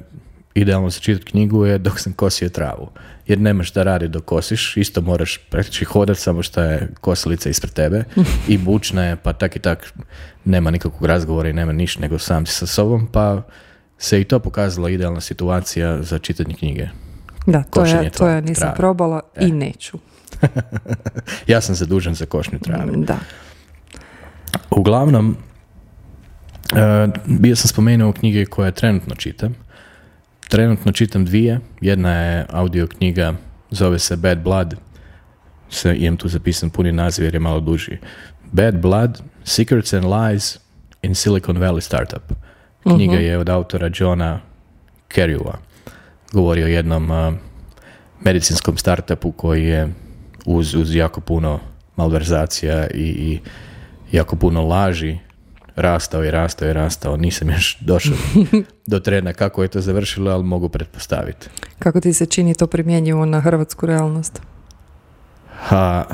idealno 0.55 0.91
za 0.91 1.01
čitati 1.01 1.31
knjigu 1.31 1.67
je 1.67 1.79
dok 1.79 2.01
sam 2.01 2.13
kosio 2.13 2.49
travu. 2.49 2.91
Jer 3.27 3.39
nemaš 3.41 3.73
da 3.73 3.83
radi 3.83 4.09
dok 4.09 4.25
kosiš, 4.25 4.77
isto 4.77 5.01
moraš 5.01 5.39
praktički 5.51 5.85
hodat, 5.85 6.19
samo 6.19 6.43
što 6.43 6.63
je 6.63 6.89
kosilica 7.01 7.51
ispred 7.51 7.73
tebe 7.73 8.05
i 8.49 8.59
bučna 8.67 9.05
je, 9.05 9.17
pa 9.17 9.33
tak 9.33 9.57
i 9.57 9.59
tak 9.59 9.93
nema 10.45 10.71
nikakvog 10.71 11.05
razgovora 11.05 11.49
i 11.49 11.53
nema 11.53 11.73
ništa 11.73 12.01
nego 12.01 12.19
sam 12.19 12.47
si 12.47 12.53
sa 12.55 12.67
sobom, 12.67 13.07
pa 13.07 13.43
se 13.99 14.21
i 14.21 14.25
to 14.25 14.39
pokazala 14.39 14.91
idealna 14.91 15.21
situacija 15.21 16.03
za 16.03 16.19
čitanje 16.19 16.55
knjige. 16.55 16.89
Da, 17.47 17.63
to 17.63 17.81
Košenje 17.81 18.05
ja, 18.05 18.11
to 18.11 18.29
ja 18.29 18.41
nisam 18.41 18.61
trave. 18.61 18.77
probala 18.77 19.21
E. 19.37 19.47
i 19.47 19.53
neću. 19.53 19.99
ja 21.47 21.61
sam 21.61 21.75
zadužen 21.75 22.15
za 22.15 22.27
košnju 22.27 22.59
trave. 22.59 22.93
Da. 22.97 23.19
Uglavnom, 24.71 25.37
e, 26.77 27.09
bio 27.27 27.57
sam 27.57 27.69
spomenuo 27.69 28.13
knjige 28.13 28.47
koje 28.47 28.73
trenutno 28.73 29.15
čitam. 29.15 29.55
Trenutno 30.53 30.93
čitam 30.93 31.25
dvije. 31.25 31.61
Jedna 31.81 32.13
je 32.13 32.47
audio 32.51 32.87
knjiga, 32.87 33.35
zove 33.71 33.99
se 33.99 34.17
Bad 34.17 34.43
Blood. 34.43 34.75
Se, 35.71 35.97
imam 35.97 36.17
tu 36.17 36.29
zapisan 36.29 36.71
puni 36.71 36.93
naziv 36.93 37.25
jer 37.25 37.35
je 37.35 37.41
malo 37.41 37.61
duži. 37.61 37.99
Bad 38.51 38.79
Blood, 38.79 39.23
Secrets 39.45 39.93
and 39.93 40.05
Lies 40.05 40.59
in 41.03 41.15
Silicon 41.15 41.57
Valley 41.57 41.81
Startup. 41.81 42.33
Knjiga 42.83 43.15
je 43.15 43.39
od 43.39 43.49
autora 43.49 43.91
Johna 43.95 44.41
Kerriewa. 45.09 45.55
Govori 46.33 46.65
o 46.65 46.67
jednom 46.67 47.11
uh, 47.11 47.35
medicinskom 48.21 48.77
startupu 48.77 49.33
koji 49.33 49.65
je 49.65 49.93
uz, 50.47 50.75
uz 50.75 50.95
jako 50.95 51.21
puno 51.21 51.61
malverzacija 51.97 52.87
i, 52.87 53.03
i 53.03 53.41
jako 54.17 54.37
puno 54.37 54.67
laži 54.67 55.19
rastao 55.77 56.25
i 56.25 56.31
rastao 56.31 56.69
i 56.69 56.73
rastao. 56.73 57.17
Nisam 57.17 57.51
još 57.51 57.79
došao 57.81 58.15
do 58.87 59.01
trena 59.01 59.33
kako 59.33 59.63
je 59.63 59.69
to 59.69 59.81
završilo, 59.81 60.31
ali 60.31 60.45
mogu 60.45 60.69
pretpostaviti. 60.69 61.49
Kako 61.79 62.01
ti 62.01 62.13
se 62.13 62.27
čini 62.27 62.55
to 62.55 62.67
primjenjivo 62.67 63.27
na 63.27 63.41
hrvatsku 63.41 63.87
realnost? 63.87 64.41
Ha, 65.59 66.05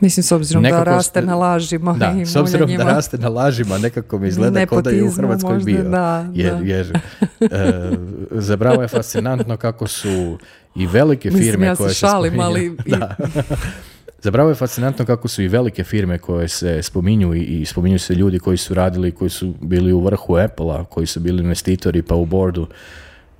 Mislim, 0.00 0.24
s 0.24 0.32
obzirom 0.32 0.62
da 0.64 0.84
raste 0.84 1.10
ste- 1.10 1.22
na 1.22 1.34
lažima 1.36 1.92
da, 1.92 2.12
i 2.12 2.26
s 2.26 2.36
obzirom 2.36 2.70
da 2.70 2.84
raste 2.84 3.18
na 3.18 3.28
lažima, 3.28 3.78
nekako 3.78 4.18
mi 4.18 4.28
izgleda 4.28 4.66
kao 4.66 4.82
da 4.82 4.90
je 4.90 5.04
u 5.04 5.10
Hrvatskoj 5.12 5.54
možda, 5.54 5.66
bio. 5.66 5.82
da, 5.82 6.26
jer, 6.32 6.54
da. 6.54 6.64
jer 6.64 6.98
e, 7.40 7.90
zapravo 8.32 8.82
je 8.82 8.88
fascinantno 8.88 9.56
kako 9.56 9.86
su 9.86 10.38
i 10.74 10.86
velike 10.86 11.28
Mislim, 11.28 11.44
firme 11.44 11.66
ja 11.66 11.76
se 11.76 11.78
koje 11.78 11.94
šalim, 11.94 12.32
spominju- 12.32 12.42
ali 12.42 12.64
i- 12.86 12.90
da. 12.90 13.16
Zapravo 14.22 14.48
je 14.48 14.54
fascinantno 14.54 15.04
kako 15.04 15.28
su 15.28 15.42
i 15.42 15.48
velike 15.48 15.84
firme 15.84 16.18
koje 16.18 16.48
se 16.48 16.82
spominju 16.82 17.34
i, 17.34 17.64
spominju 17.64 17.98
se 17.98 18.14
ljudi 18.14 18.38
koji 18.38 18.56
su 18.56 18.74
radili, 18.74 19.12
koji 19.12 19.30
su 19.30 19.54
bili 19.60 19.92
u 19.92 20.00
vrhu 20.00 20.36
Apple-a, 20.36 20.84
koji 20.84 21.06
su 21.06 21.20
bili 21.20 21.42
investitori 21.42 22.02
pa 22.02 22.14
u 22.14 22.26
bordu. 22.26 22.66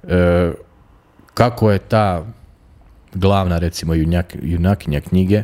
E, 0.08 0.52
kako 1.35 1.70
je 1.70 1.78
ta 1.78 2.26
glavna 3.14 3.58
recimo 3.58 3.94
junjak, 3.94 4.37
junakinja 4.42 5.00
knjige 5.00 5.42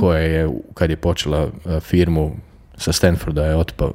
koja 0.00 0.20
je 0.20 0.50
kad 0.74 0.90
je 0.90 0.96
počela 0.96 1.48
e, 1.66 1.80
firmu 1.80 2.36
sa 2.76 2.92
Stanforda 2.92 3.46
je 3.46 3.56
otpa, 3.56 3.90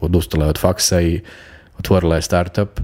odustala 0.00 0.44
je 0.44 0.50
od 0.50 0.58
faksa 0.58 1.00
i 1.00 1.20
otvorila 1.78 2.16
je 2.16 2.22
startup 2.22 2.80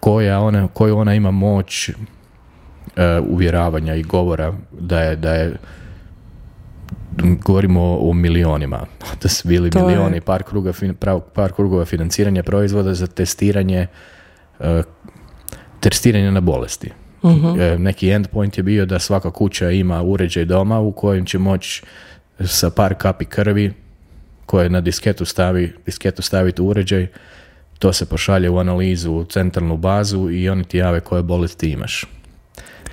koja 0.00 0.40
ona, 0.40 0.68
koju 0.68 0.98
ona 0.98 1.14
ima 1.14 1.30
moć 1.30 1.88
e, 1.88 1.94
uvjeravanja 3.20 3.94
i 3.94 4.02
govora 4.02 4.54
da 4.72 5.00
je, 5.00 5.16
da 5.16 5.34
je 5.34 5.56
govorimo 7.38 7.80
o, 7.82 8.10
o 8.10 8.12
milionima. 8.12 8.86
Da 9.22 9.28
su 9.28 9.48
bili 9.48 9.70
To 9.70 9.78
je- 9.78 9.86
milioni 9.86 10.20
par, 10.20 10.42
kruga, 10.42 10.72
par 11.34 11.52
krugova 11.52 11.84
financiranja 11.84 12.42
proizvoda 12.42 12.94
za 12.94 13.06
testiranje 13.06 13.86
e, 14.60 14.82
testiranje 15.80 16.30
na 16.30 16.40
bolesti. 16.40 16.90
E, 17.58 17.78
neki 17.78 18.10
endpoint 18.10 18.56
je 18.56 18.62
bio 18.62 18.86
da 18.86 18.98
svaka 18.98 19.30
kuća 19.30 19.70
ima 19.70 20.02
uređaj 20.02 20.44
doma 20.44 20.80
u 20.80 20.92
kojem 20.92 21.24
će 21.26 21.38
moći 21.38 21.82
sa 22.40 22.70
par 22.70 22.94
kapi 22.94 23.24
krvi 23.24 23.72
koje 24.46 24.70
na 24.70 24.80
disketu 24.80 25.24
stavi, 25.24 25.72
disketu 25.86 26.22
staviti 26.22 26.62
uređaj, 26.62 27.06
to 27.78 27.92
se 27.92 28.06
pošalje 28.06 28.50
u 28.50 28.58
analizu 28.58 29.12
u 29.12 29.24
centralnu 29.24 29.76
bazu 29.76 30.30
i 30.30 30.48
oni 30.48 30.64
ti 30.64 30.78
jave 30.78 31.00
koje 31.00 31.22
bolesti 31.22 31.70
imaš. 31.70 32.04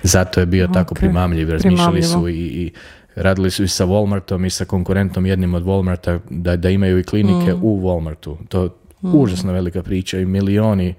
Zato 0.02 0.40
je 0.40 0.46
bio 0.46 0.66
tako 0.66 0.92
Ok, 0.92 0.98
primamljiv, 0.98 1.50
razmišljali 1.50 2.02
su 2.02 2.28
i, 2.28 2.34
i 2.34 2.72
radili 3.14 3.50
su 3.50 3.64
i 3.64 3.68
sa 3.68 3.86
Walmartom 3.86 4.46
i 4.46 4.50
sa 4.50 4.64
konkurentom 4.64 5.26
jednim 5.26 5.54
od 5.54 5.62
Walmarta 5.64 6.18
da, 6.30 6.56
da 6.56 6.70
imaju 6.70 6.98
i 6.98 7.04
klinike 7.04 7.54
u 7.54 7.80
Walmartu. 7.80 8.36
To 8.48 8.62
je 8.62 8.68
užasno 9.02 9.52
velika 9.52 9.82
priča 9.82 10.18
i 10.18 10.24
milioni 10.24 10.94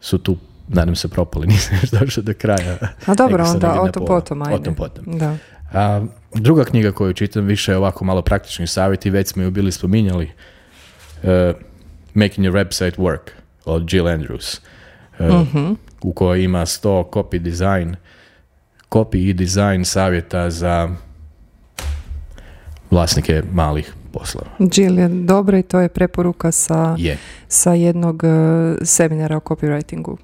su 0.00 0.18
tu 0.18 0.36
nadam 0.68 0.94
se 0.96 1.08
propali, 1.08 1.46
nisam 1.54 1.78
još 1.82 1.90
došao 1.90 2.22
do 2.22 2.32
kraja. 2.34 2.78
A 3.06 3.14
dobro, 3.14 3.44
onda 3.44 3.80
o 3.80 3.88
tom 3.88 4.06
potom, 4.06 4.42
ajde. 4.42 4.54
O 4.54 4.58
tom 4.58 4.74
potom. 4.74 5.18
Da. 5.18 5.36
A, 5.72 6.04
druga 6.34 6.64
knjiga 6.64 6.92
koju 6.92 7.12
čitam 7.12 7.44
više 7.44 7.72
je 7.72 7.76
ovako 7.76 8.04
malo 8.04 8.22
praktični 8.22 8.66
savjeti, 8.66 9.10
već 9.10 9.28
smo 9.28 9.42
ju 9.42 9.50
bili 9.50 9.72
spominjali. 9.72 10.30
e, 11.22 11.52
Making 12.14 12.46
your 12.46 12.52
website 12.54 12.96
work 12.96 13.30
od 13.64 13.92
Jill 13.92 14.06
Andrews. 14.06 14.60
e, 15.18 15.28
Mhm. 15.28 15.72
U 16.02 16.12
kojoj 16.12 16.42
ima 16.42 16.66
100 16.66 16.88
copy 17.04 17.38
design 17.38 17.94
copy 18.90 19.16
i 19.18 19.32
design 19.32 19.84
savjeta 19.84 20.50
za 20.50 20.88
vlasnike 22.90 23.42
malih 23.52 23.94
poslova. 24.12 24.46
Jill 24.58 24.98
je 24.98 25.08
dobra 25.08 25.58
i 25.58 25.62
to 25.62 25.80
je 25.80 25.88
preporuka 25.88 26.52
sa, 26.52 26.94
Je. 26.98 27.18
sa 27.48 27.74
jednog 27.74 28.24
eh, 28.24 28.28
seminara 28.82 29.36
o 29.36 29.40
copywritingu. 29.40 30.16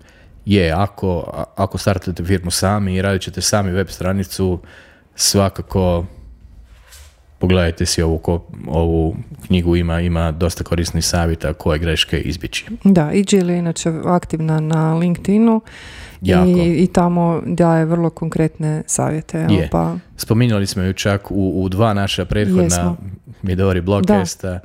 Je, 0.45 0.73
ako, 0.73 1.25
ako 1.57 1.79
startate 1.79 2.25
firmu 2.25 2.51
sami 2.51 2.95
i 2.95 3.03
radit 3.03 3.23
ćete 3.23 3.41
sami 3.41 3.71
web 3.71 3.89
stranicu, 3.89 4.59
svakako 5.15 6.05
pogledajte 7.39 7.87
si 7.87 8.03
ovu, 8.03 8.19
ko- 8.19 8.45
ovu 8.67 9.17
knjigu, 9.47 9.77
ima, 9.77 10.01
ima 10.01 10.33
dosta 10.33 10.65
korisnih 10.65 11.05
savjeta 11.05 11.53
koje 11.53 11.79
greške 11.79 12.21
izbjeći. 12.21 12.67
Da, 12.85 13.13
i 13.13 13.25
Jill 13.31 13.51
je 13.51 13.59
inače 13.59 13.93
aktivna 14.05 14.61
na 14.61 14.95
LinkedInu 14.95 15.61
Jako. 16.23 16.49
i, 16.49 16.75
i 16.75 16.87
tamo 16.87 17.43
daje 17.47 17.85
vrlo 17.85 18.11
konkretne 18.11 18.83
savjete. 18.87 19.39
evo, 19.41 19.53
Je. 19.53 19.69
Pa, 19.73 19.97
Spominjali 20.17 20.67
smo 20.67 20.83
ju 20.83 20.93
čak 20.93 21.31
u, 21.31 21.63
u 21.63 21.69
dva 21.69 21.95
naša 21.95 22.25
prethodna 22.25 22.63
Jesmo. 22.63 22.97
Midori 23.43 23.81
blogcasta. 23.81 24.59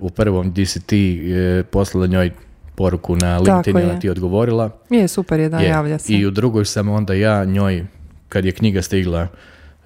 U 0.00 0.10
prvom 0.10 0.52
DCT 0.52 0.92
je 0.92 1.62
poslala 1.62 2.06
njoj 2.06 2.30
poruku 2.74 3.16
na 3.16 3.38
LinkedIn 3.38 3.78
i 3.78 3.84
ona 3.84 4.00
ti 4.00 4.08
odgovorila. 4.10 4.70
Je, 4.90 5.08
super 5.08 5.40
je 5.40 5.48
da 5.48 5.58
Je. 5.58 5.68
javlja 5.68 5.98
se. 5.98 6.12
I 6.12 6.26
u 6.26 6.30
drugoj 6.30 6.64
sam 6.64 6.88
onda 6.88 7.14
ja 7.14 7.44
njoj, 7.44 7.86
kad 8.28 8.44
je 8.44 8.52
knjiga 8.52 8.82
stigla, 8.82 9.28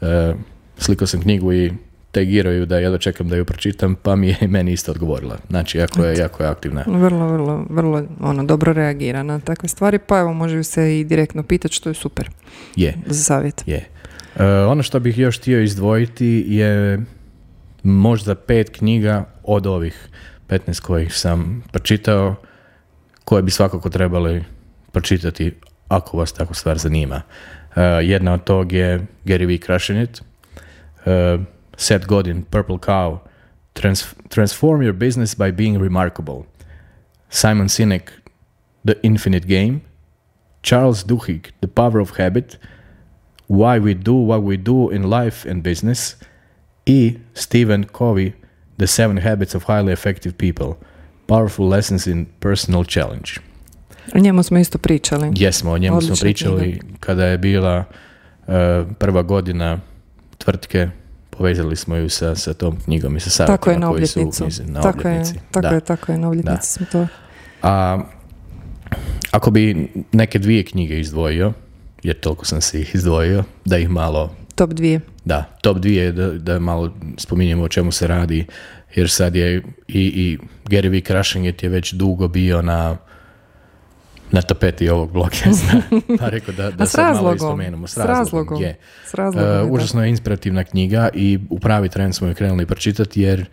e, 0.00 0.34
slikao 0.78 1.06
sam 1.06 1.20
knjigu 1.20 1.52
i 1.52 1.72
tegirao 2.18 2.52
ju 2.52 2.66
da 2.66 2.78
ja 2.78 2.98
čekam 2.98 3.28
da 3.28 3.36
ju 3.36 3.44
pročitam, 3.44 3.94
pa 3.94 4.16
mi 4.16 4.28
je 4.28 4.36
i 4.40 4.46
meni 4.46 4.72
isto 4.72 4.92
odgovorila. 4.92 5.36
Znači, 5.50 5.78
jako 5.78 6.04
je, 6.04 6.18
jako 6.18 6.42
je 6.42 6.48
aktivna. 6.48 6.84
Vrlo, 6.86 7.32
vrlo, 7.32 7.66
vrlo 7.70 8.02
ono, 8.20 8.44
dobro 8.44 8.72
reagira 8.72 9.22
na 9.22 9.38
takve 9.38 9.68
stvari, 9.68 9.98
pa 9.98 10.18
evo 10.18 10.32
može 10.32 10.56
ju 10.56 10.64
se 10.64 11.00
i 11.00 11.04
direktno 11.04 11.42
pitati 11.42 11.74
što 11.74 11.90
je 11.90 11.94
super 11.94 12.30
Je, 12.76 12.94
za 13.06 13.22
savjet. 13.22 13.62
je. 13.66 13.86
E, 14.36 14.44
ono 14.46 14.82
što 14.82 15.00
bih 15.00 15.18
još 15.18 15.38
htio 15.38 15.62
izdvojiti 15.62 16.44
je 16.48 17.00
možda 17.82 18.34
pet 18.34 18.70
knjiga 18.70 19.24
od 19.42 19.66
ovih 19.66 20.08
15 20.48 20.80
kojih 20.80 21.14
sam 21.14 21.62
pročitao, 21.72 22.34
koje 23.24 23.42
bi 23.42 23.50
svakako 23.50 23.90
trebali 23.90 24.44
pročitati 24.92 25.52
ako 25.88 26.18
vas 26.18 26.32
tako 26.32 26.54
stvar 26.54 26.78
zanima. 26.78 27.22
E, 27.76 27.82
jedna 28.02 28.32
od 28.34 28.44
tog 28.44 28.72
je 28.72 29.06
Gary 29.24 29.46
V. 29.46 29.58
Crushing 29.66 30.02
It, 30.02 30.22
e, 31.78 31.82
Seth 31.82 32.06
Godin, 32.06 32.42
Purple 32.42 32.78
Cow, 32.78 33.20
Trans- 33.74 34.14
Transform 34.28 34.82
Your 34.82 34.94
Business 34.94 35.34
by 35.34 35.50
Being 35.50 35.82
Remarkable, 35.82 36.44
Simon 37.30 37.68
Sinek, 37.68 38.10
The 38.84 38.96
Infinite 39.02 39.46
Game, 39.46 39.80
Charles 40.62 41.04
Duhigg, 41.04 41.52
The 41.60 41.68
Power 41.68 42.00
of 42.00 42.18
Habit, 42.18 42.58
Why 43.46 43.78
We 43.78 43.94
Do 43.94 44.14
What 44.14 44.42
We 44.42 44.56
Do 44.56 44.90
in 44.90 45.10
Life 45.10 45.50
and 45.50 45.62
Business 45.62 46.16
i 46.88 47.16
Stephen 47.34 47.84
Covey, 47.84 48.32
The 48.78 48.86
Seven 48.86 49.18
Habits 49.18 49.54
of 49.54 49.64
Highly 49.64 49.92
Effective 49.92 50.38
People, 50.38 50.76
Powerful 51.26 51.68
Lessons 51.68 52.06
in 52.06 52.26
Personal 52.40 52.84
Challenge. 52.84 53.40
O 54.14 54.18
njemu 54.18 54.42
smo 54.42 54.58
isto 54.58 54.78
pričali. 54.78 55.32
Jesmo, 55.36 55.72
o 55.72 55.78
njemu 55.78 55.96
Odlična 55.96 56.16
smo 56.16 56.26
pričali 56.26 56.80
kada 57.00 57.24
je 57.24 57.38
bila 57.38 57.84
e, 58.48 58.84
prva 58.98 59.22
godina 59.22 59.80
tvrtke, 60.38 60.88
povezali 61.38 61.76
smo 61.76 61.96
ju 61.96 62.08
sa, 62.08 62.34
sa 62.34 62.54
tom 62.54 62.76
knjigom 62.84 63.16
i 63.16 63.20
sa 63.20 63.30
savjetima 63.30 63.56
Tako 63.56 63.70
je 63.70 63.78
na 63.78 63.88
koji 63.90 64.06
su 64.06 64.20
na 64.66 64.80
tako 64.80 65.08
je, 65.08 65.14
obljetnici. 65.14 65.40
tako 65.50 65.68
Da. 65.68 65.74
je, 65.74 65.80
tako 65.80 66.12
je, 66.12 66.18
na 66.18 66.28
obljetnici 66.28 66.72
smo 66.72 66.86
to. 66.92 67.06
A 67.62 68.00
ako 69.30 69.50
bi 69.50 69.88
neke 70.12 70.38
dvije 70.38 70.64
knjige 70.64 71.00
izdvojio, 71.00 71.52
jer 72.02 72.20
toliko 72.20 72.44
sam 72.44 72.60
se 72.60 72.80
ih 72.80 72.94
izdvojio, 72.94 73.44
da 73.64 73.78
ih 73.78 73.88
malo 73.88 74.34
Top 74.54 74.70
dvije. 74.70 75.00
Da, 75.24 75.44
top 75.62 75.78
dvije, 75.78 76.12
da, 76.12 76.32
da 76.32 76.58
malo 76.58 76.92
spominjemo 77.16 77.62
o 77.62 77.68
čemu 77.68 77.92
se 77.92 78.06
radi, 78.06 78.46
jer 78.94 79.10
sad 79.10 79.36
je 79.36 79.62
i, 79.88 80.02
i 80.02 80.38
Gary 80.64 80.90
V. 80.90 81.00
Crushing 81.00 81.46
It 81.46 81.62
je 81.62 81.68
već 81.68 81.92
dugo 81.92 82.28
bio 82.28 82.62
na 82.62 82.96
na 84.30 84.42
tapeti 84.42 84.88
ovog 84.88 85.12
blogesta. 85.12 85.82
Pa 86.20 86.28
rekao 86.28 86.54
da, 86.54 86.70
da 86.70 86.86
s 86.86 86.90
sad 86.90 87.16
malo 87.16 87.34
ispomenemo. 87.34 87.86
S 87.86 87.96
razlogom. 87.96 88.62
Je. 88.62 88.78
S 89.06 89.14
razlogom. 89.14 89.50
Je, 89.50 89.56
da. 89.56 89.64
užasno 89.64 90.02
je 90.02 90.10
inspirativna 90.10 90.64
knjiga 90.64 91.08
i 91.14 91.38
u 91.50 91.58
pravi 91.58 91.88
tren 91.88 92.12
smo 92.12 92.28
je 92.28 92.34
krenuli 92.34 92.66
pročitati 92.66 93.20
jer 93.20 93.46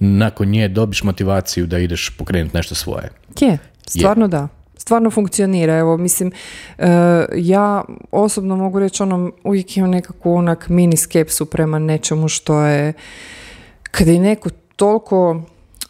nakon 0.00 0.48
nje 0.48 0.68
dobiš 0.68 1.02
motivaciju 1.02 1.66
da 1.66 1.78
ideš 1.78 2.10
pokrenuti 2.18 2.56
nešto 2.56 2.74
svoje. 2.74 3.10
Je, 3.40 3.58
stvarno 3.86 4.28
da. 4.28 4.48
stvarno 4.76 5.10
funkcionira. 5.10 5.78
Evo, 5.78 5.96
mislim, 5.96 6.32
e, 6.78 6.86
ja 7.34 7.84
osobno 8.10 8.56
mogu 8.56 8.78
reći 8.78 9.02
ono, 9.02 9.32
uvijek 9.44 9.76
imam 9.76 9.90
nekakvu 9.90 10.34
onak 10.34 10.68
mini 10.68 10.96
skepsu 10.96 11.46
prema 11.46 11.78
nečemu 11.78 12.28
što 12.28 12.62
je, 12.62 12.92
kada 13.90 14.10
je 14.10 14.20
neko 14.20 14.50
toliko 14.76 15.42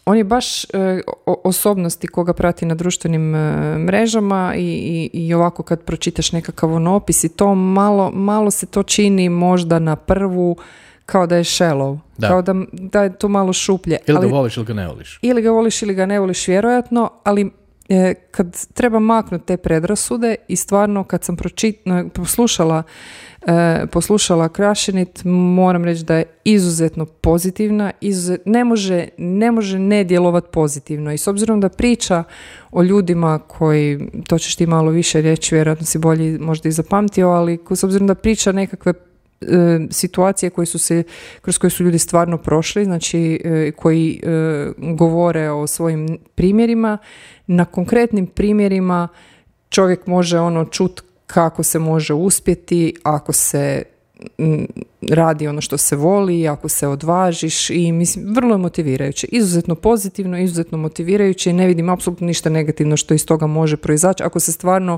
on 0.09 0.17
je 0.17 0.23
baš 0.23 0.63
e, 0.63 1.01
osobnosti 1.25 2.07
koga 2.07 2.33
prati 2.33 2.65
na 2.65 2.75
društvenim 2.75 3.35
e, 3.35 3.77
mrežama 3.77 4.53
i, 4.55 4.61
i, 4.61 5.09
i, 5.13 5.33
ovako 5.33 5.63
kad 5.63 5.83
pročitaš 5.83 6.31
nekakav 6.31 6.73
on 6.73 6.87
opis 6.87 7.23
i 7.23 7.29
to 7.29 7.55
malo, 7.55 8.11
malo 8.11 8.51
se 8.51 8.65
to 8.65 8.83
čini 8.83 9.29
možda 9.29 9.79
na 9.79 9.95
prvu 9.95 10.57
kao 11.05 11.27
da 11.27 11.35
je 11.35 11.43
shallow, 11.43 11.99
da. 12.17 12.27
kao 12.27 12.41
da, 12.41 12.55
da 12.71 13.03
je 13.03 13.17
to 13.17 13.27
malo 13.27 13.53
šuplje. 13.53 13.97
Ili 14.07 14.17
ali, 14.17 14.27
ga 14.27 14.35
voliš 14.35 14.57
ili 14.57 14.65
ga 14.65 14.73
ne 14.73 14.87
voliš. 14.87 15.19
Ili 15.21 15.41
ga 15.41 15.51
voliš 15.51 15.81
ili 15.81 15.93
ga 15.93 16.05
ne 16.05 16.19
voliš 16.19 16.47
vjerojatno, 16.47 17.11
ali 17.23 17.51
e, 17.89 18.13
kad 18.31 18.65
treba 18.73 18.99
maknuti 18.99 19.45
te 19.45 19.57
predrasude 19.57 20.35
i 20.47 20.55
stvarno 20.55 21.03
kad 21.03 21.23
sam 21.23 21.35
pročit, 21.35 21.75
poslušala 22.13 22.77
e, 22.77 22.83
poslušala 23.91 24.49
Krašenit, 24.49 25.21
moram 25.25 25.83
reći 25.83 26.03
da 26.03 26.15
je 26.15 26.23
izuzetno 26.43 27.05
pozitivna, 27.05 27.91
izuzet, 28.01 28.41
ne, 28.45 28.63
može, 28.63 29.07
ne 29.17 29.51
može 29.51 29.79
ne 29.79 30.03
djelovati 30.03 30.47
pozitivno. 30.51 31.13
I 31.13 31.17
s 31.17 31.27
obzirom 31.27 31.59
da 31.59 31.69
priča 31.69 32.23
o 32.71 32.83
ljudima 32.83 33.39
koji, 33.39 33.99
to 34.27 34.37
ćeš 34.37 34.55
ti 34.55 34.67
malo 34.67 34.91
više 34.91 35.21
reći, 35.21 35.55
vjerojatno 35.55 35.85
si 35.85 35.97
bolje 35.97 36.39
možda 36.39 36.69
i 36.69 36.71
zapamtio, 36.71 37.29
ali 37.29 37.59
s 37.71 37.83
obzirom 37.83 38.07
da 38.07 38.15
priča 38.15 38.51
nekakve 38.51 38.93
e, 39.41 39.45
situacije 39.91 40.49
koje 40.49 40.65
su 40.65 40.79
se, 40.79 41.03
kroz 41.41 41.57
koje 41.57 41.69
su 41.69 41.83
ljudi 41.83 41.99
stvarno 41.99 42.37
prošli, 42.37 42.85
znači 42.85 43.41
e, 43.43 43.71
koji 43.71 44.21
e, 44.23 44.71
govore 44.77 45.49
o 45.49 45.67
svojim 45.67 46.17
primjerima, 46.35 46.97
na 47.47 47.65
konkretnim 47.65 48.27
primjerima 48.27 49.07
čovjek 49.69 50.07
može 50.07 50.39
ono 50.39 50.65
čut 50.65 51.08
kako 51.33 51.63
se 51.63 51.79
može 51.79 52.13
uspjeti 52.13 52.95
ako 53.03 53.33
se 53.33 53.83
radi 55.09 55.47
ono 55.47 55.61
što 55.61 55.77
se 55.77 55.95
voli, 55.95 56.47
ako 56.47 56.69
se 56.69 56.87
odvažiš 56.87 57.69
i 57.69 57.91
mislim, 57.91 58.33
vrlo 58.35 58.53
je 58.53 58.57
motivirajuće. 58.57 59.27
Izuzetno 59.31 59.75
pozitivno, 59.75 60.39
izuzetno 60.39 60.77
motivirajuće 60.77 61.49
i 61.49 61.53
ne 61.53 61.67
vidim 61.67 61.89
apsolutno 61.89 62.27
ništa 62.27 62.49
negativno 62.49 62.97
što 62.97 63.13
iz 63.13 63.25
toga 63.25 63.47
može 63.47 63.77
proizaći 63.77 64.23
ako 64.23 64.39
se 64.39 64.51
stvarno 64.51 64.97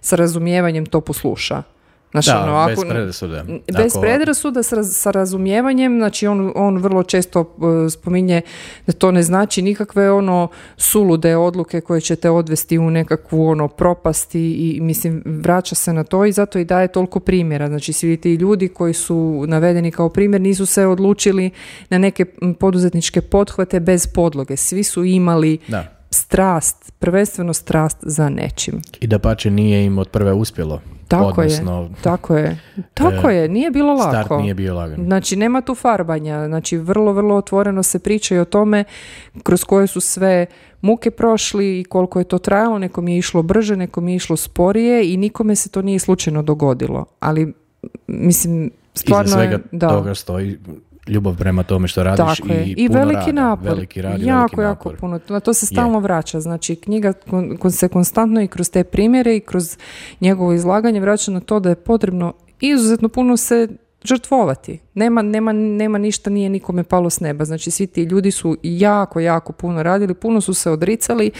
sa 0.00 0.16
razumijevanjem 0.16 0.86
to 0.86 1.00
posluša. 1.00 1.62
Znači, 2.10 2.30
da, 2.30 2.42
ono, 2.42 2.54
ako, 2.54 2.68
bez 2.68 2.90
predrasuda. 2.90 3.44
Bez 3.76 3.92
predrasuda 4.00 4.62
sa, 4.62 4.84
sa 4.84 5.10
razumijevanjem, 5.10 5.98
znači 5.98 6.26
on, 6.26 6.52
on 6.54 6.78
vrlo 6.78 7.02
često 7.02 7.40
uh, 7.40 7.92
spominje 7.92 8.42
da 8.86 8.92
to 8.92 9.10
ne 9.10 9.22
znači 9.22 9.62
nikakve 9.62 10.12
ono 10.12 10.48
sulude 10.76 11.36
odluke 11.36 11.80
koje 11.80 12.00
će 12.00 12.16
te 12.16 12.30
odvesti 12.30 12.78
u 12.78 12.90
nekakvu 12.90 13.46
ono 13.46 13.68
propasti 13.68 14.52
i 14.52 14.80
mislim 14.80 15.22
vraća 15.26 15.74
se 15.74 15.92
na 15.92 16.04
to 16.04 16.24
i 16.24 16.32
zato 16.32 16.58
i 16.58 16.64
daje 16.64 16.88
toliko 16.88 17.20
primjera. 17.20 17.66
Znači 17.66 17.92
svi 17.92 18.16
ti 18.16 18.34
ljudi 18.34 18.68
koji 18.68 18.94
su 18.94 19.44
navedeni 19.46 19.90
kao 19.90 20.08
primjer 20.08 20.40
nisu 20.40 20.66
se 20.66 20.86
odlučili 20.86 21.50
na 21.90 21.98
neke 21.98 22.24
poduzetničke 22.60 23.20
pothvate 23.20 23.80
bez 23.80 24.06
podloge. 24.06 24.56
Svi 24.56 24.84
su 24.84 25.04
imali 25.04 25.58
da. 25.68 25.99
Strast, 26.10 26.92
prvenstveno 26.98 27.52
strast 27.52 27.98
za 28.02 28.28
nečim. 28.28 28.82
I 29.00 29.06
da 29.06 29.18
pače 29.18 29.50
nije 29.50 29.84
im 29.84 29.98
od 29.98 30.08
prve 30.08 30.32
uspjelo. 30.32 30.80
Tako 31.08 31.42
je, 31.42 31.60
tako 32.02 32.36
je. 32.36 32.60
Tako 32.94 33.30
je, 33.30 33.48
nije 33.48 33.70
bilo 33.70 33.94
lako. 33.94 34.10
Start 34.10 34.42
nije 34.42 34.54
bio 34.54 34.74
lagan. 34.74 35.04
Znači, 35.04 35.36
nema 35.36 35.60
tu 35.60 35.74
farbanja. 35.74 36.46
Znači, 36.46 36.76
vrlo, 36.76 37.12
vrlo 37.12 37.36
otvoreno 37.36 37.82
se 37.82 37.98
priča 37.98 38.34
i 38.34 38.38
o 38.38 38.44
tome 38.44 38.84
kroz 39.42 39.64
koje 39.64 39.86
su 39.86 40.00
sve 40.00 40.46
muke 40.80 41.10
prošli 41.10 41.80
i 41.80 41.84
koliko 41.84 42.18
je 42.18 42.24
to 42.24 42.38
trajalo. 42.38 42.78
Nekom 42.78 43.08
je 43.08 43.18
išlo 43.18 43.42
brže, 43.42 43.76
nekom 43.76 44.08
je 44.08 44.16
išlo 44.16 44.36
sporije 44.36 45.12
i 45.12 45.16
nikome 45.16 45.56
se 45.56 45.68
to 45.68 45.82
nije 45.82 45.98
slučajno 45.98 46.42
dogodilo. 46.42 47.04
Ali, 47.20 47.54
mislim, 48.06 48.70
stvarno 48.94 49.28
Iza 49.28 49.36
svega 49.36 49.58
da. 49.72 49.88
toga 49.88 50.14
stoji 50.14 50.58
ljubav 51.06 51.36
prema 51.36 51.62
tome 51.62 51.88
što 51.88 52.02
radiš 52.02 52.38
Tako 52.38 52.52
i, 52.52 52.74
i 52.76 52.88
veliki 52.88 53.32
napor. 53.32 53.68
Veliki 53.68 54.02
rad, 54.02 54.22
jako, 54.22 54.56
veliki 54.56 54.60
jako 54.60 54.92
puno. 55.00 55.20
Na 55.28 55.40
to 55.40 55.54
se 55.54 55.66
stalno 55.66 56.00
vraća. 56.00 56.40
Znači, 56.40 56.76
knjiga 56.76 57.12
se 57.70 57.88
konstantno 57.88 58.42
i 58.42 58.48
kroz 58.48 58.70
te 58.70 58.84
primjere 58.84 59.36
i 59.36 59.40
kroz 59.40 59.76
njegovo 60.20 60.52
izlaganje 60.52 61.00
vraća 61.00 61.30
na 61.30 61.40
to 61.40 61.60
da 61.60 61.68
je 61.68 61.74
potrebno 61.74 62.32
izuzetno 62.60 63.08
puno 63.08 63.36
se 63.36 63.68
žrtvovati. 64.04 64.78
Nema, 64.94 65.22
nema, 65.22 65.52
nema 65.52 65.98
ništa, 65.98 66.30
nije 66.30 66.48
nikome 66.48 66.84
palo 66.84 67.10
s 67.10 67.20
neba. 67.20 67.44
Znači 67.44 67.70
svi 67.70 67.86
ti 67.86 68.02
ljudi 68.02 68.30
su 68.30 68.56
jako, 68.62 69.20
jako 69.20 69.52
puno 69.52 69.82
radili, 69.82 70.14
puno 70.14 70.40
su 70.40 70.54
se 70.54 70.70
odricali, 70.70 71.30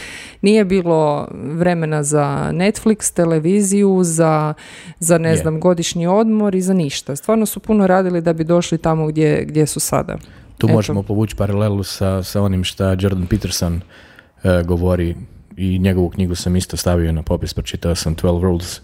nije 0.43 0.65
bilo 0.65 1.29
vremena 1.33 2.03
za 2.03 2.51
Netflix, 2.53 3.15
televiziju, 3.15 4.01
za, 4.03 4.55
za 4.99 5.19
ne 5.19 5.37
znam, 5.37 5.61
godišnji 5.61 6.07
odmor 6.07 6.55
i 6.55 6.61
za 6.61 6.75
ništa. 6.75 7.17
Stvarno 7.17 7.47
su 7.47 7.61
puno 7.61 7.87
radili 7.87 8.21
da 8.21 8.33
bi 8.33 8.45
došli 8.45 8.79
tamo 8.79 9.07
gdje, 9.07 9.45
gdje 9.45 9.67
su 9.67 9.81
sada. 9.81 10.19
Tu 10.59 10.69
možemo 10.69 11.03
povući 11.03 11.37
paralelu 11.37 11.83
sa, 11.83 12.23
sa 12.23 12.43
onim 12.43 12.65
što 12.65 12.85
Jordan 12.85 13.27
Peterson 13.27 13.75
uh, 13.75 14.67
govori 14.67 15.17
i 15.57 15.79
njegovu 15.79 16.09
knjigu 16.09 16.35
sam 16.35 16.57
isto 16.57 16.77
stavio 16.77 17.13
na 17.13 17.23
popis, 17.23 17.55
pročitao 17.55 17.95
sam 17.95 18.17
12 18.17 18.43
Rules 18.43 18.81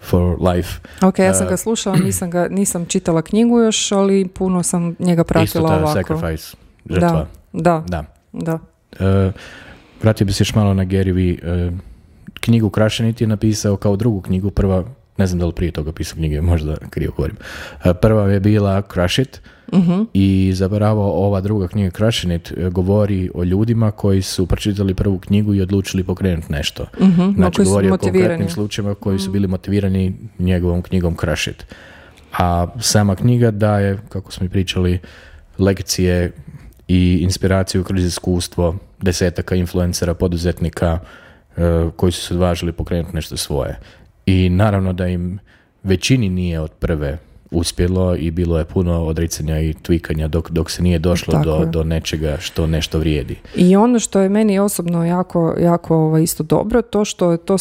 for 0.00 0.36
life. 0.54 0.80
Ok, 1.02 1.18
ja 1.18 1.34
sam 1.34 1.46
ga 1.46 1.54
uh, 1.54 1.60
slušala, 1.60 1.96
nisam, 1.96 2.30
ga, 2.30 2.48
nisam 2.48 2.86
čitala 2.86 3.22
knjigu 3.22 3.60
još, 3.60 3.92
ali 3.92 4.28
puno 4.28 4.62
sam 4.62 4.96
njega 4.98 5.24
pratila 5.24 5.44
isto 5.44 5.68
ta, 5.68 5.76
ovako. 5.76 5.92
Sacrifice, 5.92 6.56
žrtva. 6.90 7.26
Da, 7.52 7.84
da. 7.88 8.04
da. 8.32 8.54
Uh, 8.54 9.32
vratio 10.02 10.26
bi 10.26 10.32
se 10.32 10.42
još 10.42 10.54
malo 10.54 10.74
na 10.74 10.84
Gary 10.84 11.12
Vee. 11.14 11.66
Uh, 11.68 11.74
knjigu 12.40 12.70
Krašenit 12.70 13.20
je 13.20 13.26
napisao 13.26 13.76
kao 13.76 13.96
drugu 13.96 14.20
knjigu, 14.20 14.50
prva, 14.50 14.84
ne 15.20 15.26
znam 15.26 15.38
da 15.38 15.46
li 15.46 15.52
prije 15.52 15.72
toga 15.72 15.92
pisao 15.92 16.16
knjige, 16.16 16.40
možda 16.40 16.76
krivo 16.90 17.12
govorim. 17.16 17.36
Uh, 17.84 17.92
prva 18.00 18.30
je 18.32 18.40
bila 18.40 18.82
Crush 18.92 19.18
It, 19.18 19.40
uh 19.72 20.06
I 20.14 20.52
zapravo 20.54 21.26
ova 21.26 21.40
druga 21.40 21.68
knjiga 21.68 21.90
Crushing 21.90 22.34
It 22.34 22.52
e, 22.52 22.70
govori 22.70 23.30
o 23.34 23.44
ljudima 23.44 23.90
koji 23.90 24.22
su 24.22 24.46
pročitali 24.46 24.94
prvu 24.94 25.18
knjigu 25.18 25.54
i 25.54 25.62
odlučili 25.62 26.04
pokrenuti 26.04 26.52
nešto. 26.52 26.86
Uh-huh. 26.98 27.34
Znači 27.34 27.64
govori 27.64 27.90
o 27.90 27.98
konkretnim 27.98 28.48
slučajevima 28.48 28.94
koji 28.94 29.18
su 29.18 29.24
mhm. 29.24 29.32
bili 29.32 29.48
motivirani 29.48 30.14
njegovom 30.38 30.82
knjigom 30.82 31.16
Crush 31.20 31.48
It. 31.48 31.66
A 32.38 32.66
sama 32.80 33.16
knjiga 33.16 33.50
daje, 33.50 33.98
kako 34.08 34.32
smo 34.32 34.46
i 34.46 34.48
pričali, 34.48 34.98
lekcije 35.58 36.32
i 36.88 37.18
inspiraciju 37.22 37.84
kroz 37.84 38.04
iskustvo 38.04 38.76
desetaka 39.02 39.54
influencera, 39.54 40.14
poduzetnika 40.14 40.98
uh, 41.56 41.92
koji 41.96 42.12
su 42.12 42.20
se 42.20 42.34
odvažili 42.34 42.72
pokrenuti 42.72 43.16
nešto 43.16 43.36
svoje. 43.36 43.78
I 44.26 44.48
naravno 44.48 44.92
da 44.92 45.06
im 45.06 45.38
većini 45.82 46.28
nije 46.28 46.60
od 46.60 46.70
prve 46.70 47.18
uspjelo 47.50 48.16
i 48.16 48.30
bilo 48.30 48.58
je 48.58 48.64
puno 48.64 49.04
odricanja 49.04 49.60
i 49.60 49.74
tvikanja 49.82 50.28
dok, 50.28 50.50
dok 50.50 50.70
se 50.70 50.82
nije 50.82 50.98
došlo 50.98 51.40
do, 51.44 51.64
do 51.64 51.84
nečega 51.84 52.36
što 52.40 52.66
nešto 52.66 52.98
vrijedi. 52.98 53.36
I 53.56 53.76
ono 53.76 53.98
što 53.98 54.20
je 54.20 54.28
meni 54.28 54.58
osobno 54.58 55.04
jako, 55.04 55.54
jako 55.60 55.96
ovaj, 55.96 56.22
isto 56.22 56.42
dobro, 56.42 56.82
to 56.82 57.04
što 57.04 57.32
je 57.32 57.38
to, 57.38 57.56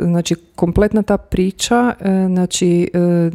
znači 0.00 0.34
kompletna 0.54 1.02
ta 1.02 1.16
priča, 1.16 1.94
e, 2.00 2.26
znači 2.28 2.90
e, 2.94 3.30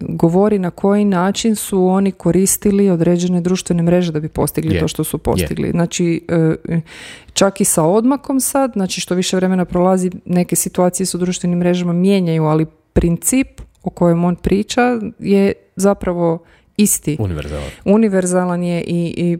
govori 0.00 0.58
na 0.58 0.70
koji 0.70 1.04
način 1.04 1.56
su 1.56 1.86
oni 1.86 2.12
koristili 2.12 2.90
određene 2.90 3.40
društvene 3.40 3.82
mreže 3.82 4.12
da 4.12 4.20
bi 4.20 4.28
postigli 4.28 4.78
to 4.78 4.88
što 4.88 5.04
su 5.04 5.18
postigli. 5.18 5.70
Znači 5.70 6.26
e, 6.68 6.80
čak 7.32 7.60
i 7.60 7.64
sa 7.64 7.84
odmakom 7.84 8.40
sad, 8.40 8.72
znači 8.72 9.00
što 9.00 9.14
više 9.14 9.36
vremena 9.36 9.64
prolazi, 9.64 10.10
neke 10.24 10.56
situacije 10.56 11.06
su 11.06 11.18
društvenim 11.18 11.58
mrežama 11.58 11.92
mijenjaju, 11.92 12.44
ali 12.44 12.66
princip 12.92 13.60
o 13.82 13.90
kojem 13.90 14.24
on 14.24 14.36
priča 14.36 14.98
je 15.18 15.52
zapravo 15.76 16.38
isti. 16.76 17.16
Univerzalan. 17.20 17.64
Univerzalan 17.84 18.62
je 18.62 18.80
i, 18.80 19.14
i 19.16 19.38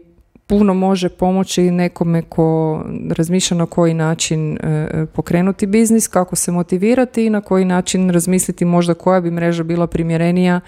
puno 0.51 0.73
može 0.73 1.09
pomoći 1.09 1.71
nekome 1.71 2.21
ko 2.21 2.83
razmišlja 3.09 3.57
na 3.57 3.65
koji 3.65 3.93
način 3.93 4.57
e, 4.57 5.05
pokrenuti 5.13 5.65
biznis, 5.65 6.07
kako 6.07 6.35
se 6.35 6.51
motivirati 6.51 7.25
i 7.25 7.29
na 7.29 7.41
koji 7.41 7.65
način 7.65 8.09
razmisliti 8.09 8.65
možda 8.65 8.93
koja 8.93 9.21
bi 9.21 9.31
mreža 9.31 9.63
bila 9.63 9.87
primjerenija 9.87 10.59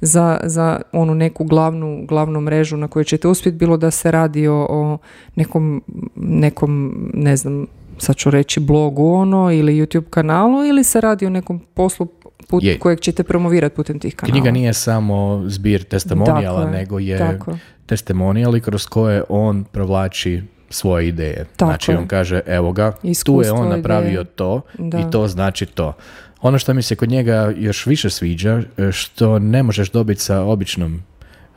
za, 0.00 0.40
za 0.44 0.80
onu 0.92 1.14
neku 1.14 1.44
glavnu, 1.44 2.04
glavnu 2.08 2.40
mrežu 2.40 2.76
na 2.76 2.88
kojoj 2.88 3.04
ćete 3.04 3.28
uspjeti, 3.28 3.58
bilo 3.58 3.76
da 3.76 3.90
se 3.90 4.10
radi 4.10 4.48
o, 4.48 4.66
o 4.70 4.98
nekom, 5.34 5.82
nekom, 6.16 6.94
ne 7.14 7.36
znam, 7.36 7.66
sad 7.98 8.16
ću 8.16 8.30
reći 8.30 8.60
blogu 8.60 9.12
ono 9.12 9.52
ili 9.52 9.80
YouTube 9.80 10.10
kanalu 10.10 10.64
ili 10.64 10.84
se 10.84 11.00
radi 11.00 11.26
o 11.26 11.30
nekom 11.30 11.60
poslu 11.74 12.06
put 12.48 12.64
je. 12.64 12.78
kojeg 12.78 13.00
ćete 13.00 13.22
promovirati 13.22 13.76
putem 13.76 13.98
tih 13.98 14.16
kanala. 14.16 14.32
Knjiga 14.32 14.50
nije 14.50 14.72
samo 14.72 15.42
zbir 15.46 15.84
testimonijala, 15.84 16.70
nego 16.70 16.98
je 16.98 17.18
tako. 17.18 17.56
testimonijali 17.86 18.60
kroz 18.60 18.86
koje 18.86 19.22
on 19.28 19.64
provlači 19.64 20.42
svoje 20.70 21.08
ideje. 21.08 21.46
Tako 21.56 21.70
znači 21.70 21.92
on 21.92 22.08
kaže, 22.08 22.40
evo 22.46 22.72
ga, 22.72 22.92
tu 23.24 23.42
je 23.44 23.52
on 23.52 23.68
napravio 23.68 24.24
to 24.24 24.60
i 24.78 25.10
to 25.10 25.28
znači 25.28 25.66
to. 25.66 25.92
Ono 26.40 26.58
što 26.58 26.74
mi 26.74 26.82
se 26.82 26.96
kod 26.96 27.08
njega 27.08 27.52
još 27.56 27.86
više 27.86 28.10
sviđa, 28.10 28.62
e, 28.78 28.92
što 28.92 29.38
ne 29.38 29.62
možeš 29.62 29.90
dobiti 29.90 30.20
sa 30.20 30.42
običnom 30.42 31.02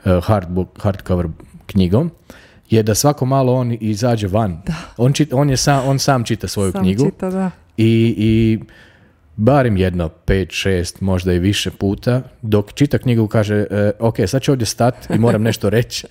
e, 0.06 0.20
hardbook, 0.24 0.70
hardcover 0.82 1.28
knjigom, 1.66 2.12
je 2.70 2.84
da 2.84 2.96
svako 2.96 3.26
malo 3.26 3.54
on 3.54 3.78
izađe 3.80 4.28
van. 4.28 4.62
On, 4.98 5.14
on, 5.32 5.50
je 5.50 5.58
sam, 5.58 5.88
on 5.88 6.00
sam 6.00 6.24
čita 6.24 6.48
svoju 6.48 6.72
knjigu. 6.72 7.06
Čita, 7.06 7.30
da 7.30 7.52
I, 7.78 8.16
i 8.18 8.60
barem 9.38 9.78
jedno, 9.78 10.10
pet, 10.10 10.52
šest, 10.52 11.02
možda 11.02 11.34
i 11.34 11.40
više 11.40 11.72
puta, 11.72 12.22
dok 12.42 12.74
čita 12.74 12.98
knjigu 12.98 13.28
kaže, 13.28 13.66
e, 13.72 13.92
ok, 14.00 14.16
sad 14.28 14.42
ću 14.42 14.52
ovdje 14.52 14.66
stati 14.66 15.14
i 15.14 15.20
moram 15.20 15.42
nešto 15.50 15.70
reći, 15.70 16.08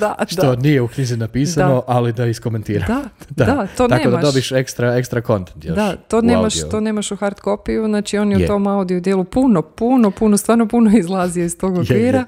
Da, 0.00 0.14
što 0.32 0.42
da. 0.46 0.62
nije 0.62 0.80
u 0.80 0.88
knjizi 0.88 1.16
napisano, 1.16 1.74
Da. 1.74 1.82
ali 1.86 2.12
da 2.12 2.26
iskomentira. 2.26 2.86
Da, 3.30 3.44
da, 3.44 3.66
to 3.76 3.88
Tako 3.88 4.04
nemaš. 4.04 4.20
da 4.20 4.26
dobiš 4.26 4.52
ekstra, 4.52 4.96
ekstra 4.96 5.20
content 5.20 5.64
još 5.64 5.74
Da, 5.76 5.96
to 5.98 6.18
u 6.18 6.22
nemaš, 6.22 6.56
audio. 6.56 6.70
to 6.70 6.80
nemaš 6.80 7.10
u 7.10 7.16
hard 7.16 7.40
kopiju, 7.40 7.86
znači 7.86 8.18
on 8.18 8.30
je 8.30 8.36
u 8.36 8.40
Je. 8.40 8.46
tom 8.46 8.66
audio 8.66 9.00
dijelu 9.00 9.24
puno, 9.24 9.62
puno, 9.62 10.10
puno, 10.10 10.36
stvarno 10.36 10.68
puno 10.68 10.90
izlazio 10.94 11.44
iz 11.44 11.58
tog 11.58 11.78
okvira 11.78 12.24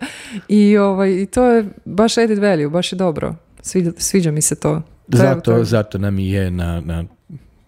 i, 0.48 0.76
ovaj, 0.76 1.10
i 1.12 1.26
to 1.26 1.44
je 1.44 1.64
baš 1.84 2.18
added 2.18 2.38
value, 2.38 2.68
baš 2.68 2.92
je 2.92 2.96
dobro. 2.96 3.34
Sviđa, 3.62 3.90
sviđa 3.96 4.30
mi 4.30 4.42
se 4.42 4.54
to. 4.54 4.82
Zato, 5.08 5.64
zato 5.64 5.98
nam 5.98 6.18
i 6.18 6.30
je 6.30 6.50
na, 6.50 6.80
na 6.80 7.04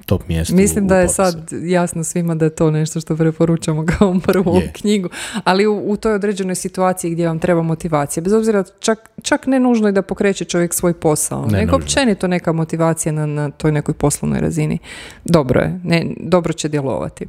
top 0.07 0.29
mjestu. 0.29 0.55
Mislim 0.55 0.88
da 0.88 0.99
je 0.99 1.09
sad 1.09 1.51
jasno 1.62 2.05
svima 2.05 2.35
da 2.35 2.45
je 2.45 2.51
to 2.51 2.71
nešto 2.71 3.01
što 3.01 3.16
preporučamo 3.16 3.87
kao 3.99 4.21
prvu 4.27 4.57
Je. 4.57 4.73
knjigu, 4.73 5.09
ali 5.45 5.66
u, 5.66 5.83
u 5.87 5.97
toj 5.97 6.14
određenoj 6.14 6.55
situaciji 6.55 7.11
gdje 7.11 7.29
vam 7.29 7.38
treba 7.38 7.62
motivacija. 7.62 8.23
Bez 8.23 8.33
obzira, 8.33 8.64
čak, 8.81 9.11
čak 9.23 9.47
ne 9.47 9.61
nužno 9.61 9.88
i 9.88 9.92
da 9.92 10.03
pokreće 10.03 10.45
čovjek 10.45 10.75
svoj 10.75 10.95
posao, 10.95 11.47
Ne 11.47 11.59
nego 11.59 11.77
općenito 11.77 12.29
neka 12.29 12.53
motivacija 12.53 13.12
na, 13.12 13.27
na 13.27 13.51
toj 13.51 13.73
nekoj 13.73 13.95
poslovnoj 13.95 14.40
razini. 14.40 14.79
Dobro 15.25 15.61
je, 15.61 15.81
ne, 15.85 16.07
dobro 16.21 16.53
će 16.53 16.69
djelovati. 16.69 17.27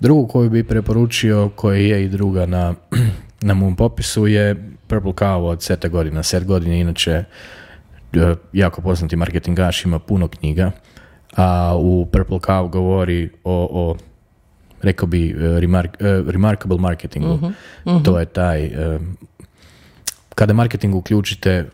Drugu 0.00 0.26
koju 0.28 0.50
bi 0.50 0.64
preporučio, 0.64 1.50
koja 1.56 1.78
je 1.78 2.04
i 2.04 2.08
druga 2.08 2.46
na, 2.46 2.74
na 3.40 3.54
mom 3.54 3.76
popisu, 3.76 4.26
je 4.26 4.72
Purple 4.86 5.12
Cow 5.12 5.44
od 5.44 5.62
Seta 5.62 5.88
godina. 5.88 6.22
Set 6.22 6.44
godina 6.44 6.74
je 6.74 6.80
inače 6.80 7.24
e, 8.12 8.34
jako 8.52 8.82
poznati 8.82 9.16
marketingaš, 9.16 9.84
ima 9.84 9.98
puno 9.98 10.28
knjiga, 10.28 10.70
a 11.36 11.76
u 11.76 12.06
Purple 12.12 12.38
Cow 12.38 12.70
govori 12.70 13.30
o, 13.44 13.68
o 13.70 13.96
rekao 14.82 15.06
bi, 15.06 15.30
e, 15.30 15.34
remark- 15.34 16.04
e, 16.04 16.32
remarkable 16.32 16.78
marketingu. 16.78 17.38
To 18.04 18.18
je 18.18 18.26
taj, 18.26 18.64
e, 18.64 18.98
kada 20.34 20.52
marketing 20.52 20.94
uključite 20.94 21.66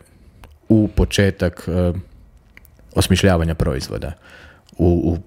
u 0.69 0.87
početak 0.95 1.69
osmišljavanja 2.95 3.55
proizvoda. 3.55 4.11
U, 4.77 4.87
u, 4.87 5.17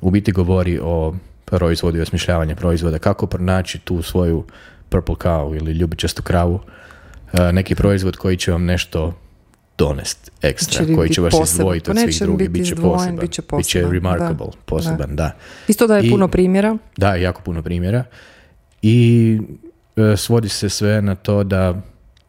u 0.00 0.10
biti 0.10 0.32
govori 0.32 0.78
o 0.82 1.14
proizvodu 1.44 1.98
i 1.98 2.00
osmišljavanju 2.00 2.56
proizvoda, 2.56 2.98
kako 2.98 3.26
pronaći 3.26 3.78
tu 3.78 4.02
svoju 4.02 4.44
purple 4.88 5.14
cow 5.14 5.56
ili 5.56 5.72
ljubičastu 5.72 6.22
kravu, 6.22 6.60
neki 7.52 7.74
proizvod 7.74 8.16
koji 8.16 8.36
će 8.36 8.52
vam 8.52 8.64
nešto 8.64 9.14
donest 9.78 10.30
ekstra, 10.42 10.84
li 10.84 10.96
koji 10.96 11.10
će 11.10 11.20
vas 11.20 11.30
poseban? 11.30 11.44
izdvojiti 11.44 11.84
Pa 11.84 11.90
od 11.90 11.96
svih 11.96 12.06
neće 12.06 12.24
drugih, 12.24 12.50
bit 12.50 12.66
će 12.66 12.72
izdvojen, 12.72 12.96
poseban, 12.96 13.16
bit 13.16 13.32
će 13.32 13.42
bit 13.42 13.66
će 13.66 13.78
poseban, 13.80 13.92
remarkable, 13.92 14.46
da, 14.46 14.58
poseban, 14.64 15.16
da. 15.16 15.30
Isto 15.68 15.86
da 15.86 15.96
je 15.96 16.06
I- 16.06 16.10
puno 16.10 16.28
primjera. 16.28 16.76
Da, 16.96 17.14
jako 17.14 17.42
puno 17.42 17.62
primjera. 17.62 18.04
I 18.82 19.38
e, 19.96 20.16
svodi 20.16 20.48
se 20.48 20.68
sve 20.68 21.02
na 21.02 21.14
to 21.14 21.44
da 21.44 21.82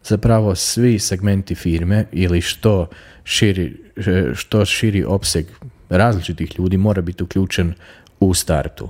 zapravo 0.04 0.56
svi 0.56 1.00
segmenti 1.00 1.56
firme 1.56 2.06
ili 2.12 2.42
što 2.42 2.88
širi, 3.24 3.78
e, 3.98 4.32
što 4.36 4.66
širi 4.66 5.04
opseg 5.04 5.46
različitih 5.90 6.60
ljudi 6.60 6.78
mora 6.78 7.02
biti 7.02 7.24
uključen 7.24 7.74
u 8.20 8.34
startu. 8.34 8.90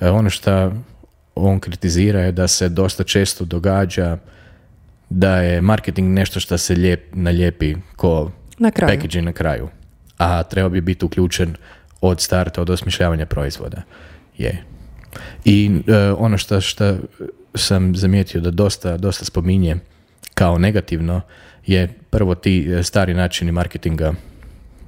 E, 0.00 0.10
ono 0.10 0.30
što 0.30 0.72
on 1.34 1.60
kritizira 1.60 2.20
je 2.20 2.32
da 2.32 2.48
se 2.48 2.68
dosta 2.68 3.04
često 3.04 3.44
događa 3.44 4.18
da 5.14 5.36
je 5.36 5.60
marketing 5.60 6.08
nešto 6.08 6.40
što 6.40 6.58
se 6.58 6.74
lijep, 6.74 7.04
nalijepi 7.12 7.74
ko 7.96 8.30
Na 8.58 8.70
kraju. 8.70 8.94
packaging 8.94 9.24
na 9.24 9.32
kraju. 9.32 9.68
A 10.18 10.42
treba 10.42 10.68
bi 10.68 10.80
biti 10.80 11.04
uključen 11.04 11.54
od 12.00 12.20
starta, 12.20 12.62
od 12.62 12.70
osmišljavanja 12.70 13.26
proizvoda. 13.26 13.82
Je. 14.38 14.64
I 15.44 15.70
e, 15.86 16.12
ono 16.12 16.38
što, 16.38 16.60
sam 17.54 17.96
zamijetio 17.96 18.40
da 18.40 18.50
dosta, 18.50 18.96
dosta 18.96 19.24
spominje 19.24 19.76
kao 20.34 20.58
negativno 20.58 21.20
je 21.66 21.88
prvo 22.10 22.34
ti 22.34 22.68
e, 22.70 22.82
stari 22.82 23.14
načini 23.14 23.52
marketinga 23.52 24.14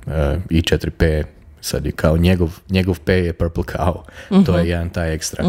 e, 0.07 0.37
i 0.51 0.63
4P 0.63 1.25
sad 1.61 1.87
je 1.87 1.93
kao 1.93 2.17
njegov, 2.17 2.59
njegov 2.69 3.01
P 3.01 3.15
je 3.15 3.33
Purple 3.33 3.65
Cow, 3.65 4.03
to 4.47 4.59
je 4.59 4.69
jedan 4.69 4.91
taj 4.91 5.15
ekstra. 5.15 5.45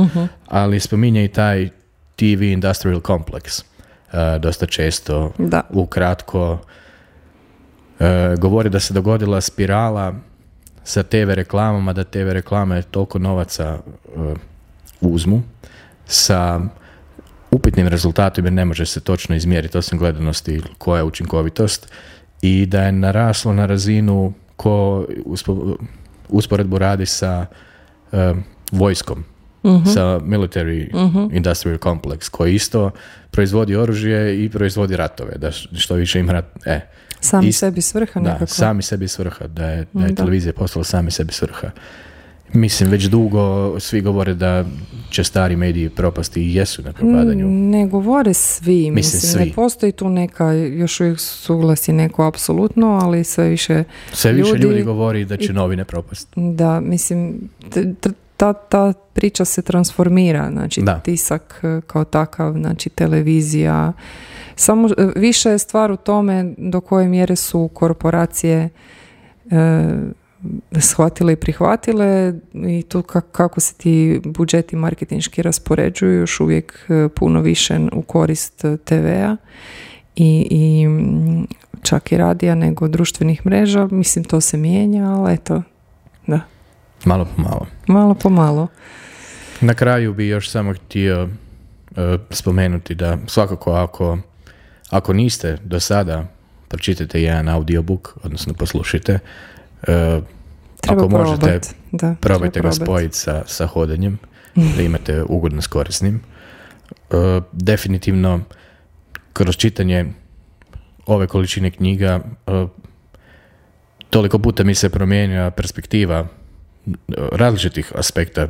Ali 0.47 0.79
spominje 0.79 1.25
i 1.25 1.27
taj 1.27 1.69
TV 2.15 2.43
Industrial 2.43 3.01
Complex 3.01 3.63
e, 4.13 4.39
dosta 4.39 4.65
često 4.65 5.31
Da. 5.37 5.61
ukratko 5.69 6.57
e, 7.99 8.35
govori 8.37 8.69
da 8.69 8.79
se 8.79 8.93
dogodila 8.93 9.41
spirala 9.41 10.13
sa 10.83 11.03
TV 11.03 11.33
reklamama, 11.33 11.93
da 11.93 12.03
TV 12.03 12.29
reklame 12.31 12.81
toliko 12.81 13.19
novaca 13.19 13.63
e, 13.65 14.33
uzmu 15.01 15.41
sa 16.05 16.59
upitnim 17.51 17.87
rezultatom 17.87 18.45
jer 18.45 18.53
ne 18.53 18.65
može 18.65 18.85
se 18.85 18.99
točno 18.99 19.35
izmjeriti 19.35 19.77
osim 19.77 19.99
gledanosti 19.99 20.61
koja 20.77 20.97
je 20.97 21.03
učinkovitost 21.03 21.91
i 22.41 22.65
da 22.65 22.81
je 22.81 22.91
naraslo 22.91 23.53
na 23.53 23.65
razinu 23.65 24.33
ko 24.55 25.05
uspo- 25.25 25.75
usporedbu 26.29 26.77
radi 26.77 27.05
sa 27.05 27.45
e, 28.11 28.33
vojskom 29.63 29.85
sa 29.85 30.01
military 30.19 30.87
industrial 31.31 31.77
complex 31.77 32.29
koji 32.29 32.55
isto 32.55 32.91
proizvodi 33.31 33.75
oružje 33.75 34.45
i 34.45 34.49
proizvodi 34.49 34.95
ratove 34.95 35.37
da 35.37 35.51
što 35.51 35.95
više 35.95 36.19
ima 36.19 36.33
rat, 36.33 36.45
e, 36.65 36.79
Sami 37.19 37.47
Ist- 37.47 37.51
sebi 37.53 37.81
svrha 37.81 38.11
da, 38.15 38.29
nekako. 38.29 38.45
sami 38.47 38.81
sebi 38.81 39.07
svrha, 39.07 39.47
da 39.47 39.65
je, 39.65 39.85
da 39.93 40.03
je 40.03 40.09
Da. 40.09 40.15
televizija 40.15 40.53
postala 40.53 40.83
sami 40.83 41.11
sebi 41.11 41.33
svrha. 41.33 41.71
Mislim, 42.53 42.89
već 42.89 43.03
dugo 43.03 43.39
svi 43.79 44.01
govore 44.01 44.33
da 44.33 44.65
će 45.09 45.23
stari 45.23 45.55
mediji 45.55 45.89
propasti 45.89 46.41
i 46.41 46.55
jesu 46.55 46.81
na 46.81 46.93
propadanju. 46.93 47.47
Mm, 47.47 47.69
Ne 47.69 47.87
govore 47.87 48.33
svi, 48.33 48.91
mislim, 48.91 49.21
svi. 49.21 49.39
ne 49.39 49.51
postoji 49.53 49.91
tu 49.91 50.09
neka, 50.09 50.51
još 50.53 50.99
uvijek 50.99 51.19
suglasi 51.19 51.93
neko 51.93 52.23
apsolutno, 52.23 52.87
ali 52.93 53.23
sve 53.23 53.45
više 53.45 53.83
Sve 54.13 54.31
više 54.33 54.49
ljudi- 54.49 54.61
ljudi, 54.61 54.83
govori 54.83 55.25
da 55.25 55.37
će 55.37 55.53
novine 55.53 55.85
propasti. 55.85 56.31
Da, 56.35 56.79
mislim, 56.79 57.49
t- 57.63 57.93
t- 57.93 58.09
ta, 58.37 58.53
ta 58.53 58.93
priča 59.13 59.45
se 59.45 59.61
transformira, 59.61 60.49
znači 60.51 60.81
Da. 60.81 60.99
tisak 60.99 61.59
e, 61.63 61.81
kao 61.87 62.03
takav, 62.03 62.53
znači 62.53 62.89
televizija. 62.89 63.93
Samo 64.55 64.87
e, 64.97 65.07
više 65.15 65.49
je 65.49 65.57
stvar 65.57 65.91
u 65.91 65.97
tome 65.97 66.53
do 66.57 66.81
koje 66.81 67.07
mjere 67.07 67.35
su 67.35 67.69
korporacije 67.73 68.69
e, 69.51 69.93
shvatile 70.79 71.33
i 71.33 71.35
prihvatile 71.35 72.33
i 72.53 72.83
tu 72.83 73.01
ka- 73.01 73.21
kako 73.31 73.59
se 73.59 73.73
ti 73.73 74.21
budžeti 74.25 74.75
marketinški 74.75 75.41
raspoređuju 75.41 76.19
još 76.19 76.39
uvijek 76.39 76.85
e, 76.89 77.09
puno 77.15 77.41
više 77.41 77.79
u 77.93 78.01
korist 78.01 78.65
TV-a 78.83 79.37
i, 80.15 80.47
i 80.51 80.87
čak 81.83 82.11
i 82.11 82.17
radija 82.17 82.55
nego 82.55 82.87
društvenih 82.87 83.45
mreža. 83.45 83.87
Mislim, 83.91 84.23
to 84.25 84.41
se 84.41 84.57
mijenja, 84.57 85.09
ali 85.09 85.33
eto, 85.33 85.63
da. 86.27 86.39
Malo 87.05 87.25
po 87.25 87.41
malo. 87.41 87.67
Malo 87.87 88.13
po 88.13 88.29
malo. 88.29 88.67
Na 89.61 89.73
kraju 89.73 90.13
bi 90.13 90.27
još 90.27 90.49
samo 90.49 90.73
htio 90.73 91.29
e, 91.95 92.17
spomenuti 92.29 92.95
da 92.95 93.17
svakako 93.27 93.73
ako, 93.73 94.17
ako 94.89 95.13
niste 95.13 95.57
do 95.63 95.79
sada 95.79 96.27
pročitajte 96.67 97.21
jedan 97.21 97.49
audiobook, 97.49 98.17
odnosno 98.23 98.53
poslušajte, 98.53 99.19
Treba 99.81 101.01
ako 101.01 101.09
možete, 101.09 101.39
probat. 101.39 101.75
Da, 101.91 102.15
probajte 102.21 102.61
ga 102.61 102.71
spojiti 102.71 103.17
sa, 103.17 103.43
sa 103.45 103.65
hodanjem, 103.65 104.19
da 104.55 104.81
imate 104.81 105.23
ugodno 105.23 105.61
s 105.61 105.67
korisnim. 105.67 106.21
E, 107.11 107.41
definitivno, 107.51 108.41
kroz 109.33 109.55
čitanje 109.55 110.05
ove 111.05 111.27
količine 111.27 111.71
knjiga, 111.71 112.19
toliko 114.09 114.39
puta 114.39 114.63
mi 114.63 114.75
se 114.75 114.89
promijenila 114.89 115.51
perspektiva 115.51 116.27
različitih 117.31 117.91
aspekta 117.95 118.47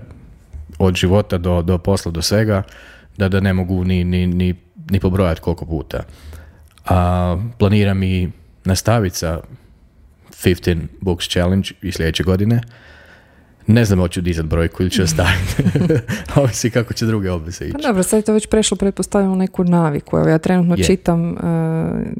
od 0.79 0.95
života 0.95 1.37
do, 1.37 1.61
do 1.61 1.77
posla, 1.77 2.11
do 2.11 2.21
svega, 2.21 2.63
da, 3.17 3.29
da 3.29 3.39
ne 3.39 3.53
mogu 3.53 3.83
ni, 3.83 4.03
ni, 4.03 4.27
ni, 4.27 4.55
ni 4.89 4.99
pobrojati 4.99 5.41
koliko 5.41 5.65
puta. 5.65 6.03
A 6.85 7.37
planiram 7.59 8.03
i 8.03 8.31
nastaviti 8.65 9.17
sa 9.17 9.41
15 10.43 10.77
Books 11.01 11.29
Challenge 11.29 11.69
i 11.81 11.91
sljedeće 11.91 12.23
godine. 12.23 12.61
Ne 13.67 13.85
znam 13.85 13.99
hoću 13.99 14.21
dizat 14.21 14.45
brojku 14.45 14.83
ili 14.83 14.91
ću 14.91 15.03
ostaviti. 15.03 15.63
Ovisi 16.41 16.69
kako 16.69 16.93
će 16.93 17.05
druge 17.05 17.31
obveze 17.31 17.65
ići. 17.65 17.73
Pa 17.73 17.87
dobro, 17.87 18.03
sad 18.03 18.17
je 18.17 18.23
to 18.23 18.33
već 18.33 18.47
prešlo, 18.47 18.77
pretpostavljamo 18.77 19.35
neku 19.35 19.63
naviku. 19.63 20.17
Evo, 20.17 20.29
ja 20.29 20.37
trenutno 20.37 20.75
Je. 20.77 20.83
čitam, 20.83 21.31
uh, 21.31 21.37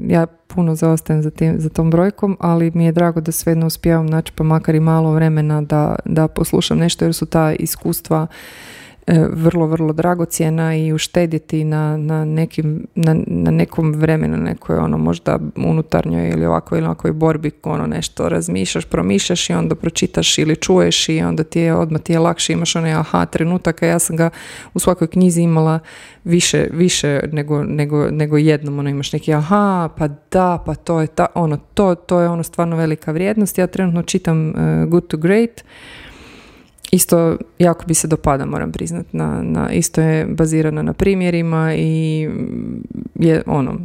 ja 0.08 0.26
puno 0.48 0.76
zaostajem 0.76 1.22
za, 1.22 1.32
tim, 1.32 1.56
za 1.60 1.70
tom 1.70 1.92
brojkom, 1.92 2.38
ali 2.40 2.72
mi 2.74 2.86
je 2.86 2.92
drago 2.92 3.22
da 3.22 3.32
svejedno 3.32 3.68
uspijevam 3.68 4.06
naći 4.06 4.32
pa 4.36 4.44
makar 4.44 4.76
i 4.76 4.80
malo 4.80 5.12
vremena 5.12 5.62
da, 5.62 5.96
da 6.06 6.28
poslušam 6.28 6.78
nešto, 6.78 7.06
jer 7.06 7.14
su 7.14 7.26
ta 7.26 7.54
iskustva 7.54 8.28
vrlo, 9.34 9.68
vrlo 9.68 9.94
dragocjena 9.94 10.76
i 10.76 10.94
uštediti 10.94 11.64
na, 11.64 11.98
na, 11.98 12.26
nekim, 12.26 12.88
na, 12.96 13.16
na 13.28 13.52
nekom 13.52 13.94
vremenu, 13.94 14.38
nekoj 14.38 14.78
ono 14.78 14.98
možda 14.98 15.40
unutarnjoj 15.56 16.30
ili 16.30 16.46
ovakvoj 16.46 16.78
ili 16.78 16.86
ovakvoj 16.86 17.14
borbi, 17.14 17.52
ono 17.64 17.88
nešto 17.88 18.30
razmišljaš, 18.30 18.86
promišljaš 18.86 19.50
i 19.50 19.54
onda 19.54 19.76
pročitaš 19.76 20.38
ili 20.38 20.56
čuješ 20.56 21.10
i 21.10 21.22
onda 21.22 21.44
ti 21.44 21.60
je 21.60 21.74
odmah 21.74 22.02
ti 22.02 22.14
je 22.14 22.20
lakše, 22.20 22.54
imaš 22.54 22.76
onaj 22.76 22.94
aha 22.94 23.26
trenutaka, 23.26 23.86
ja 23.86 24.00
sam 24.00 24.16
ga 24.16 24.30
u 24.74 24.80
svakoj 24.80 25.08
knjizi 25.08 25.42
imala 25.42 25.80
više, 26.24 26.68
više 26.72 27.20
nego, 27.32 27.64
nego, 27.64 28.12
nego 28.12 28.38
jednom, 28.38 28.80
ono 28.80 28.90
imaš 28.90 29.14
neki 29.14 29.34
aha, 29.34 29.90
pa 29.98 30.08
da, 30.32 30.64
pa 30.66 30.76
to 30.76 31.02
je 31.02 31.08
ta, 31.08 31.26
ono, 31.36 31.58
to, 31.74 31.96
to 31.96 32.20
je 32.20 32.30
ono 32.30 32.44
stvarno 32.44 32.76
velika 32.76 33.12
vrijednost, 33.12 33.58
ja 33.58 33.68
trenutno 33.68 34.04
čitam 34.04 34.50
e, 34.50 34.86
Good 34.86 35.08
to 35.08 35.18
Great, 35.18 35.64
isto 36.92 37.38
jako 37.60 37.86
bi 37.86 37.94
se 37.94 38.08
dopada 38.08 38.46
moram 38.46 38.72
priznat 38.72 39.06
na, 39.12 39.42
na, 39.44 39.72
isto 39.72 40.02
je 40.02 40.26
bazirana 40.26 40.82
na 40.82 40.94
primjerima 40.94 41.74
i 41.76 42.30
je 43.16 43.44
ono 43.46 43.80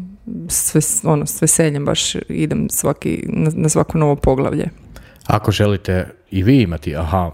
sve, 0.49 0.81
ono, 1.05 1.27
s 1.27 1.43
veseljem 1.43 1.85
baš 1.85 2.15
idem 2.29 2.69
svaki, 2.71 3.25
na, 3.29 3.51
na 3.55 3.69
svako 3.69 3.99
novo 3.99 4.17
poglavlje. 4.17 4.69
Ako 5.27 5.51
želite 5.51 6.07
i 6.31 6.43
vi 6.43 6.63
imati 6.63 6.97
aha 6.97 7.31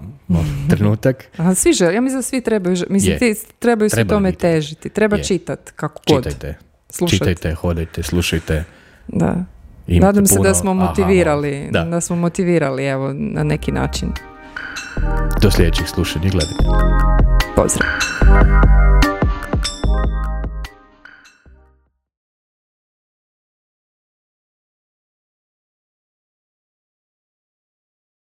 trenutak. 0.71 1.25
A 1.37 1.55
svi 1.55 1.73
žele, 1.73 1.95
ja 1.95 2.01
mislim 2.01 2.19
da 2.19 2.23
svi 2.23 2.41
trebaju, 2.41 2.77
mislim 2.91 3.19
ti 3.19 3.35
trebaju 3.59 3.91
se 3.91 4.05
tome 4.05 4.33
težiti. 4.33 4.89
Treba 4.89 5.19
čitati 5.19 5.73
kako 5.77 6.03
god. 6.09 6.25
Čitajte, 6.25 6.59
Slušat. 6.91 7.19
čitajte, 7.19 7.55
hodajte, 7.55 8.03
slušajte. 8.03 8.65
Da. 9.09 9.45
Nadam 9.87 10.27
se 10.27 10.39
da 10.43 10.55
smo 10.55 10.75
motivirali, 10.75 11.69
da. 11.71 11.85
da 11.85 12.01
smo 12.01 12.17
motivirali 12.17 12.85
evo 12.85 13.13
na 13.13 13.45
neki 13.45 13.73
način. 13.73 14.13
Do 15.43 15.51
sljedećih 15.51 15.89
slušanja 15.89 16.27
i 16.27 16.31
gledanja. 16.31 16.59
Pozdrav. 17.57 17.89